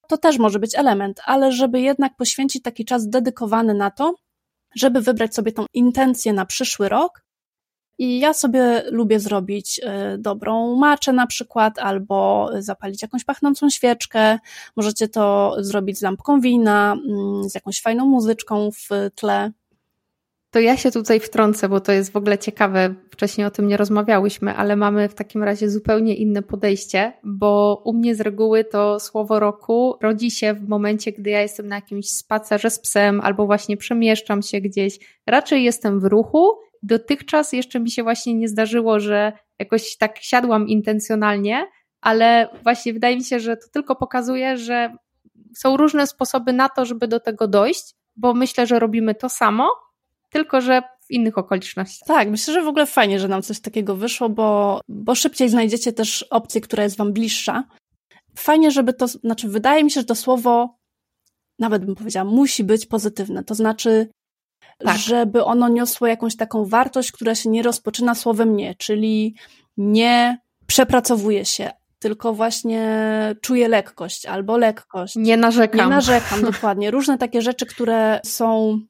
to 0.09 0.18
też 0.18 0.38
może 0.38 0.59
być 0.59 0.74
element, 0.74 1.20
ale 1.24 1.52
żeby 1.52 1.81
jednak 1.81 2.16
poświęcić 2.16 2.62
taki 2.62 2.85
czas 2.85 3.09
dedykowany 3.09 3.74
na 3.74 3.90
to, 3.90 4.14
żeby 4.76 5.00
wybrać 5.00 5.35
sobie 5.35 5.52
tą 5.52 5.66
intencję 5.74 6.33
na 6.33 6.46
przyszły 6.46 6.88
rok 6.88 7.26
i 7.98 8.18
ja 8.18 8.32
sobie 8.32 8.82
lubię 8.90 9.20
zrobić 9.20 9.78
y, 10.14 10.18
dobrą 10.18 10.76
maczę 10.76 11.12
na 11.12 11.26
przykład, 11.26 11.78
albo 11.78 12.50
zapalić 12.59 13.02
jakąś 13.02 13.24
pachnącą 13.24 13.70
świeczkę. 13.70 14.38
Możecie 14.76 15.09
to 15.09 15.56
zrobić 15.59 15.98
z 15.98 16.02
lampką 16.02 16.40
wina, 16.40 16.96
mm, 17.09 17.48
z 17.48 17.54
jakąś 17.54 17.82
fajną 17.82 18.06
muzyczką 18.06 18.70
w 18.70 18.88
tle. 19.14 19.52
To 20.50 20.61
ja 20.61 20.76
się 20.76 20.90
tutaj 20.90 21.20
wtrącę, 21.20 21.68
bo 21.68 21.80
to 21.80 21.92
jest 21.92 22.12
w 22.12 22.16
ogóle 22.16 22.38
ciekawe. 22.38 22.94
Wcześniej 23.11 23.46
o 23.46 23.50
tym 23.50 23.68
nie 23.68 23.76
rozmawiałyśmy, 23.76 24.54
ale 24.54 24.76
mamy 24.76 25.09
w 25.09 25.14
takim 25.14 25.42
razie 25.42 25.70
zupełnie 25.70 26.14
inne 26.14 26.42
podejście, 26.42 27.12
bo 27.24 27.82
u 27.85 27.92
mnie 27.92 28.14
z 28.14 28.20
reguły 28.20 28.64
to 28.64 29.00
słowo 29.00 29.40
roku 29.40 29.96
rodzi 30.02 30.30
się 30.30 30.54
w 30.54 30.68
momencie, 30.68 31.12
gdy 31.12 31.30
ja 31.30 31.42
jestem 31.42 31.68
na 31.68 31.74
jakimś 31.74 32.11
spacerze 32.11 32.70
z 32.70 32.78
psem 32.78 33.20
albo 33.20 33.46
właśnie 33.46 33.76
przemieszczam 33.76 34.42
się 34.42 34.61
gdzieś. 34.61 34.98
Raczej 35.26 35.64
jestem 35.64 36.00
w 36.00 36.04
ruchu 36.04 36.65
dotychczas 36.87 37.53
jeszcze 37.53 37.81
mi 37.81 37.90
się 37.90 38.03
właśnie 38.03 38.35
nie 38.35 38.49
zdarzyło, 38.49 39.01
że 39.01 39.33
jakoś 39.59 39.96
tak 39.96 40.18
siadłam 40.18 40.68
intencjonalnie, 40.68 41.66
ale 42.01 42.49
właśnie 42.62 42.92
wydaje 42.92 43.16
mi 43.16 43.25
się, 43.25 43.40
że 43.40 43.57
to 43.57 43.68
tylko 43.72 43.96
pokazuje, 43.96 44.57
że 44.57 44.96
są 45.57 45.77
różne 45.77 46.07
sposoby 46.07 46.53
na 46.53 46.68
to, 46.68 46.85
żeby 46.85 47.09
do 47.09 47.20
tego 47.20 47.49
dojść, 47.49 47.94
bo 48.16 48.35
myślę, 48.35 48.66
że 48.66 48.79
robimy 48.79 49.14
to 49.14 49.29
samo, 49.29 49.68
tylko 50.31 50.61
że 50.61 50.83
w 51.07 51.11
innych 51.11 51.38
okolicznościach. 51.38 52.07
Tak, 52.07 52.29
myślę, 52.31 52.55
że 52.55 52.62
w 52.62 52.68
ogóle 52.68 52.87
fajnie, 52.87 53.20
że 53.20 53.29
nam 53.29 53.42
coś 53.42 53.61
takiego 53.61 53.96
wyszło, 53.96 54.29
bo, 54.29 54.81
bo 54.88 55.14
szybciej 55.14 55.49
znajdziecie 55.49 55.92
też 55.92 56.22
opcję, 56.22 56.61
która 56.61 56.83
jest 56.83 56.96
Wam 56.96 57.12
bliższa. 57.12 57.64
Fajnie, 58.37 58.70
żeby 58.70 58.92
to, 58.92 59.09
znaczy, 59.09 59.49
wydaje 59.49 59.85
mi 59.85 59.90
się, 59.90 60.01
że 60.01 60.07
to 60.07 60.14
słowo, 60.14 60.79
nawet 61.59 61.85
bym 61.85 61.94
powiedziała, 61.94 62.31
musi 62.31 62.64
być 62.64 62.87
pozytywne. 62.87 63.44
To 63.44 63.55
znaczy, 63.55 64.09
tak. 64.79 64.97
żeby 64.97 65.45
ono 65.45 65.69
niosło 65.69 66.07
jakąś 66.07 66.37
taką 66.37 66.65
wartość, 66.65 67.12
która 67.12 67.35
się 67.35 67.51
nie 67.51 67.62
rozpoczyna 67.62 68.15
słowem 68.15 68.57
nie, 68.57 68.75
czyli 68.75 69.35
nie 69.77 70.39
przepracowuje 70.67 71.45
się, 71.45 71.71
tylko 71.99 72.33
właśnie 72.33 72.87
czuję 73.41 73.69
lekkość 73.69 74.27
albo 74.27 74.59
lekkość. 74.59 75.17
Nie 75.17 75.37
narzekam. 75.37 75.81
Nie 75.81 75.87
narzekam, 75.97 76.43
dokładnie. 76.53 76.91
Różne 76.91 77.19
takie 77.19 77.43
rzeczy, 77.43 77.67
które 77.67 78.21
są, 78.25 78.81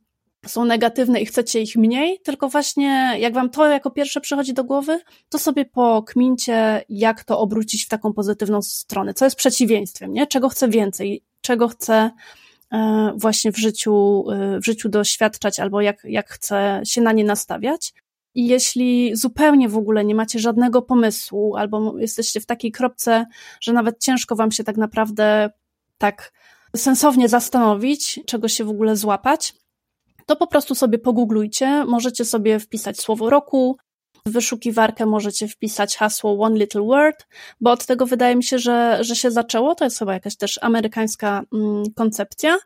są 0.46 0.64
negatywne 0.64 1.20
i 1.20 1.26
chcecie 1.26 1.60
ich 1.60 1.76
mniej, 1.76 2.20
tylko 2.20 2.48
właśnie 2.48 3.14
jak 3.18 3.34
wam 3.34 3.50
to 3.50 3.66
jako 3.66 3.90
pierwsze 3.90 4.20
przychodzi 4.20 4.54
do 4.54 4.64
głowy, 4.64 5.00
to 5.28 5.38
sobie 5.38 5.64
pokmincie, 5.64 6.84
jak 6.88 7.24
to 7.24 7.38
obrócić 7.38 7.84
w 7.84 7.88
taką 7.88 8.12
pozytywną 8.12 8.62
stronę, 8.62 9.14
co 9.14 9.24
jest 9.24 9.36
przeciwieństwem, 9.36 10.12
nie? 10.12 10.26
Czego 10.26 10.48
chcę 10.48 10.68
więcej, 10.68 11.24
czego 11.40 11.68
chcę 11.68 12.10
właśnie 13.16 13.52
w 13.52 13.58
życiu, 13.58 14.24
e, 14.30 14.60
w 14.60 14.64
życiu 14.64 14.88
doświadczać 14.88 15.60
albo 15.60 15.80
jak, 15.80 16.04
jak 16.04 16.28
chcę 16.28 16.80
się 16.84 17.00
na 17.00 17.12
nie 17.12 17.24
nastawiać. 17.24 17.94
I 18.34 18.46
jeśli 18.46 19.16
zupełnie 19.16 19.68
w 19.68 19.76
ogóle 19.76 20.04
nie 20.04 20.14
macie 20.14 20.38
żadnego 20.38 20.82
pomysłu, 20.82 21.56
albo 21.56 21.98
jesteście 21.98 22.40
w 22.40 22.46
takiej 22.46 22.72
kropce, 22.72 23.26
że 23.60 23.72
nawet 23.72 24.00
ciężko 24.00 24.36
wam 24.36 24.52
się 24.52 24.64
tak 24.64 24.76
naprawdę 24.76 25.50
tak 25.98 26.32
sensownie 26.76 27.28
zastanowić, 27.28 28.20
czego 28.26 28.48
się 28.48 28.64
w 28.64 28.70
ogóle 28.70 28.96
złapać, 28.96 29.54
to 30.26 30.36
po 30.36 30.46
prostu 30.46 30.74
sobie 30.74 30.98
pogooglujcie. 30.98 31.84
Możecie 31.84 32.24
sobie 32.24 32.58
wpisać 32.58 33.00
słowo 33.00 33.30
roku, 33.30 33.76
w 34.26 34.32
wyszukiwarkę 34.32 35.06
możecie 35.06 35.48
wpisać 35.48 35.96
hasło 35.96 36.40
One 36.40 36.58
Little 36.58 36.82
Word, 36.82 37.26
bo 37.60 37.70
od 37.70 37.86
tego 37.86 38.06
wydaje 38.06 38.36
mi 38.36 38.44
się, 38.44 38.58
że, 38.58 38.98
że 39.00 39.16
się 39.16 39.30
zaczęło. 39.30 39.74
To 39.74 39.84
jest 39.84 39.98
chyba 39.98 40.12
jakaś 40.12 40.36
też 40.36 40.58
amerykańska 40.62 41.42
mm, 41.52 41.84
koncepcja 41.94 42.58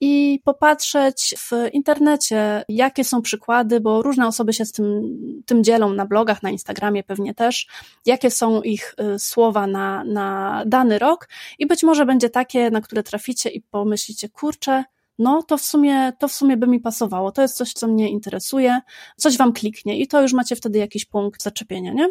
i 0.00 0.40
popatrzeć 0.44 1.34
w 1.38 1.52
internecie, 1.72 2.64
jakie 2.68 3.04
są 3.04 3.22
przykłady, 3.22 3.80
bo 3.80 4.02
różne 4.02 4.26
osoby 4.26 4.52
się 4.52 4.64
z 4.64 4.72
tym, 4.72 5.02
tym 5.46 5.64
dzielą 5.64 5.92
na 5.92 6.06
blogach, 6.06 6.42
na 6.42 6.50
Instagramie 6.50 7.02
pewnie 7.02 7.34
też, 7.34 7.66
jakie 8.06 8.30
są 8.30 8.62
ich 8.62 8.94
y, 9.14 9.18
słowa 9.18 9.66
na, 9.66 10.04
na 10.04 10.62
dany 10.66 10.98
rok 10.98 11.28
i 11.58 11.66
być 11.66 11.82
może 11.82 12.06
będzie 12.06 12.30
takie, 12.30 12.70
na 12.70 12.80
które 12.80 13.02
traficie 13.02 13.50
i 13.50 13.60
pomyślicie, 13.60 14.28
kurczę, 14.28 14.84
no 15.20 15.42
to 15.42 15.56
w 15.56 15.60
sumie, 15.60 16.12
to 16.18 16.28
w 16.28 16.32
sumie 16.32 16.56
by 16.56 16.66
mi 16.66 16.80
pasowało, 16.80 17.32
to 17.32 17.42
jest 17.42 17.56
coś, 17.56 17.72
co 17.72 17.88
mnie 17.88 18.10
interesuje, 18.10 18.80
coś 19.16 19.36
wam 19.36 19.52
kliknie 19.52 19.98
i 19.98 20.06
to 20.06 20.22
już 20.22 20.32
macie 20.32 20.56
wtedy 20.56 20.78
jakiś 20.78 21.04
punkt 21.04 21.42
zaczepienia, 21.42 21.92
nie? 21.92 22.08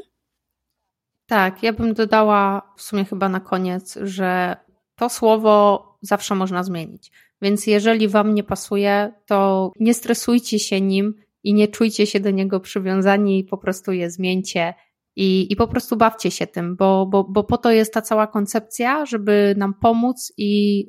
Tak, 1.25 1.63
ja 1.63 1.73
bym 1.73 1.93
dodała 1.93 2.73
w 2.77 2.81
sumie 2.81 3.05
chyba 3.05 3.29
na 3.29 3.39
koniec, 3.39 3.97
że 4.01 4.57
to 4.95 5.09
słowo 5.09 5.85
zawsze 6.01 6.35
można 6.35 6.63
zmienić. 6.63 7.11
Więc 7.41 7.67
jeżeli 7.67 8.07
wam 8.07 8.33
nie 8.33 8.43
pasuje, 8.43 9.13
to 9.25 9.71
nie 9.79 9.93
stresujcie 9.93 10.59
się 10.59 10.81
nim 10.81 11.13
i 11.43 11.53
nie 11.53 11.67
czujcie 11.67 12.07
się 12.07 12.19
do 12.19 12.31
niego 12.31 12.59
przywiązani, 12.59 13.43
po 13.43 13.57
prostu 13.57 13.91
je 13.91 14.11
zmieńcie 14.11 14.73
i, 15.15 15.47
i 15.49 15.55
po 15.55 15.67
prostu 15.67 15.97
bawcie 15.97 16.31
się 16.31 16.47
tym, 16.47 16.75
bo, 16.75 17.05
bo, 17.05 17.23
bo 17.23 17.43
po 17.43 17.57
to 17.57 17.71
jest 17.71 17.93
ta 17.93 18.01
cała 18.01 18.27
koncepcja, 18.27 19.05
żeby 19.05 19.55
nam 19.57 19.73
pomóc 19.73 20.33
i 20.37 20.85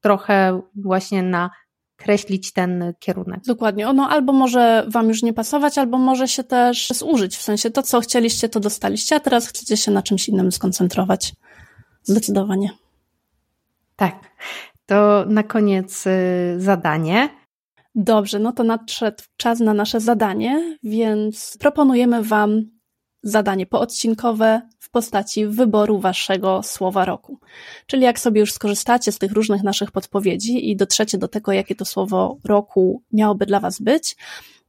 trochę 0.00 0.62
właśnie 0.74 1.22
na 1.22 1.50
kreślić 1.96 2.52
ten 2.52 2.94
kierunek. 2.98 3.40
Dokładnie. 3.46 3.88
Ono 3.88 4.08
albo 4.08 4.32
może 4.32 4.86
Wam 4.88 5.08
już 5.08 5.22
nie 5.22 5.32
pasować, 5.32 5.78
albo 5.78 5.98
może 5.98 6.28
się 6.28 6.44
też 6.44 6.88
zużyć. 6.88 7.36
W 7.36 7.42
sensie 7.42 7.70
to, 7.70 7.82
co 7.82 8.00
chcieliście, 8.00 8.48
to 8.48 8.60
dostaliście, 8.60 9.16
a 9.16 9.20
teraz 9.20 9.46
chcecie 9.46 9.76
się 9.76 9.90
na 9.90 10.02
czymś 10.02 10.28
innym 10.28 10.52
skoncentrować. 10.52 11.32
Zdecydowanie. 12.02 12.70
Tak. 13.96 14.20
To 14.86 15.24
na 15.28 15.42
koniec 15.42 16.06
y, 16.06 16.10
zadanie. 16.58 17.28
Dobrze, 17.94 18.38
no 18.38 18.52
to 18.52 18.64
nadszedł 18.64 19.22
czas 19.36 19.60
na 19.60 19.74
nasze 19.74 20.00
zadanie, 20.00 20.78
więc 20.82 21.56
proponujemy 21.60 22.22
Wam 22.22 22.62
zadanie 23.24 23.66
poodcinkowe 23.66 24.62
w 24.78 24.90
postaci 24.90 25.46
wyboru 25.46 25.98
waszego 25.98 26.62
słowa 26.62 27.04
roku. 27.04 27.38
Czyli 27.86 28.02
jak 28.02 28.18
sobie 28.18 28.40
już 28.40 28.52
skorzystacie 28.52 29.12
z 29.12 29.18
tych 29.18 29.32
różnych 29.32 29.62
naszych 29.62 29.90
podpowiedzi 29.90 30.70
i 30.70 30.76
dotrzecie 30.76 31.18
do 31.18 31.28
tego, 31.28 31.52
jakie 31.52 31.74
to 31.74 31.84
słowo 31.84 32.36
roku 32.44 33.02
miałoby 33.12 33.46
dla 33.46 33.60
was 33.60 33.80
być, 33.80 34.16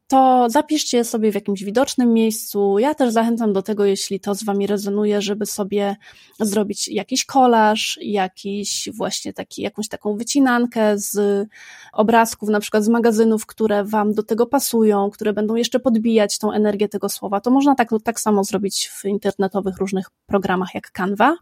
to 0.07 0.47
zapiszcie 0.49 1.03
sobie 1.03 1.31
w 1.31 1.35
jakimś 1.35 1.63
widocznym 1.63 2.13
miejscu. 2.13 2.79
Ja 2.79 2.95
też 2.95 3.13
zachęcam 3.13 3.53
do 3.53 3.61
tego, 3.61 3.85
jeśli 3.85 4.19
to 4.19 4.35
z 4.35 4.43
Wami 4.43 4.67
rezonuje, 4.67 5.21
żeby 5.21 5.45
sobie 5.45 5.95
zrobić 6.39 6.87
jakiś 6.87 7.25
kolaż, 7.25 7.99
jakiś 8.01 8.89
właśnie 8.93 9.33
taki, 9.33 9.61
jakąś 9.61 9.87
taką 9.87 10.17
wycinankę 10.17 10.97
z 10.97 11.47
obrazków, 11.93 12.49
na 12.49 12.59
przykład 12.59 12.83
z 12.83 12.87
magazynów, 12.87 13.45
które 13.45 13.83
Wam 13.83 14.13
do 14.13 14.23
tego 14.23 14.45
pasują, 14.45 15.09
które 15.09 15.33
będą 15.33 15.55
jeszcze 15.55 15.79
podbijać 15.79 16.37
tą 16.37 16.51
energię 16.51 16.89
tego 16.89 17.09
słowa. 17.09 17.41
To 17.41 17.51
można 17.51 17.75
tak, 17.75 17.89
tak 18.03 18.19
samo 18.19 18.43
zrobić 18.43 18.87
w 18.87 19.05
internetowych 19.05 19.77
różnych 19.77 20.09
programach 20.25 20.75
jak 20.75 20.91
Canva. 20.91 21.35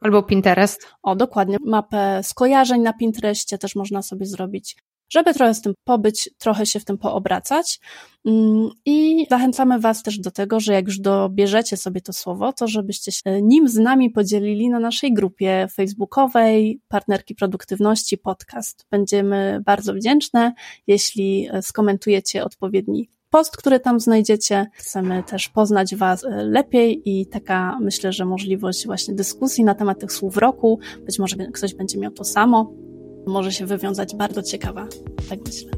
Albo 0.00 0.22
Pinterest. 0.22 0.88
O, 1.02 1.16
dokładnie. 1.16 1.56
Mapę 1.64 2.20
skojarzeń 2.22 2.82
na 2.82 2.92
Pinterestie 2.92 3.58
też 3.58 3.76
można 3.76 4.02
sobie 4.02 4.26
zrobić 4.26 4.76
żeby 5.12 5.34
trochę 5.34 5.54
z 5.54 5.62
tym 5.62 5.74
pobyć, 5.84 6.30
trochę 6.38 6.66
się 6.66 6.80
w 6.80 6.84
tym 6.84 6.98
poobracać. 6.98 7.80
Mm, 8.26 8.70
I 8.84 9.26
zachęcamy 9.30 9.80
Was 9.80 10.02
też 10.02 10.18
do 10.18 10.30
tego, 10.30 10.60
że 10.60 10.72
jak 10.72 10.86
już 10.86 11.00
dobierzecie 11.00 11.76
sobie 11.76 12.00
to 12.00 12.12
słowo, 12.12 12.52
to 12.52 12.68
żebyście 12.68 13.12
się 13.12 13.42
nim 13.42 13.68
z 13.68 13.76
nami 13.76 14.10
podzielili 14.10 14.68
na 14.68 14.80
naszej 14.80 15.14
grupie 15.14 15.66
facebookowej 15.72 16.80
Partnerki 16.88 17.34
Produktywności 17.34 18.18
Podcast. 18.18 18.86
Będziemy 18.90 19.60
bardzo 19.64 19.94
wdzięczne, 19.94 20.52
jeśli 20.86 21.48
skomentujecie 21.60 22.44
odpowiedni 22.44 23.08
post, 23.30 23.56
który 23.56 23.80
tam 23.80 24.00
znajdziecie. 24.00 24.66
Chcemy 24.74 25.22
też 25.22 25.48
poznać 25.48 25.96
Was 25.96 26.24
e, 26.24 26.28
lepiej 26.28 27.02
i 27.04 27.26
taka 27.26 27.78
myślę, 27.80 28.12
że 28.12 28.24
możliwość 28.24 28.86
właśnie 28.86 29.14
dyskusji 29.14 29.64
na 29.64 29.74
temat 29.74 30.00
tych 30.00 30.12
słów 30.12 30.36
roku. 30.36 30.78
Być 31.06 31.18
może 31.18 31.36
ktoś 31.36 31.74
będzie 31.74 31.98
miał 31.98 32.10
to 32.10 32.24
samo. 32.24 32.91
Może 33.26 33.52
się 33.52 33.66
wywiązać 33.66 34.16
bardzo 34.16 34.42
ciekawa, 34.42 34.86
tak 35.28 35.38
myślę. 35.46 35.70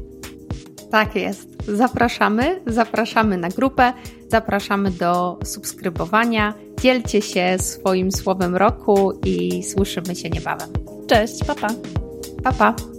Tak 0.91 1.15
jest. 1.15 1.49
Zapraszamy, 1.67 2.61
zapraszamy 2.67 3.37
na 3.37 3.49
grupę, 3.49 3.93
zapraszamy 4.31 4.91
do 4.91 5.39
subskrybowania. 5.43 6.53
Dzielcie 6.81 7.21
się 7.21 7.57
swoim 7.59 8.11
słowem 8.11 8.55
roku 8.55 9.19
i 9.25 9.63
słyszymy 9.63 10.15
się 10.15 10.29
niebawem. 10.29 10.69
Cześć, 11.07 11.43
papa. 11.43 11.67
Pa, 12.43 12.51
pa. 12.51 12.94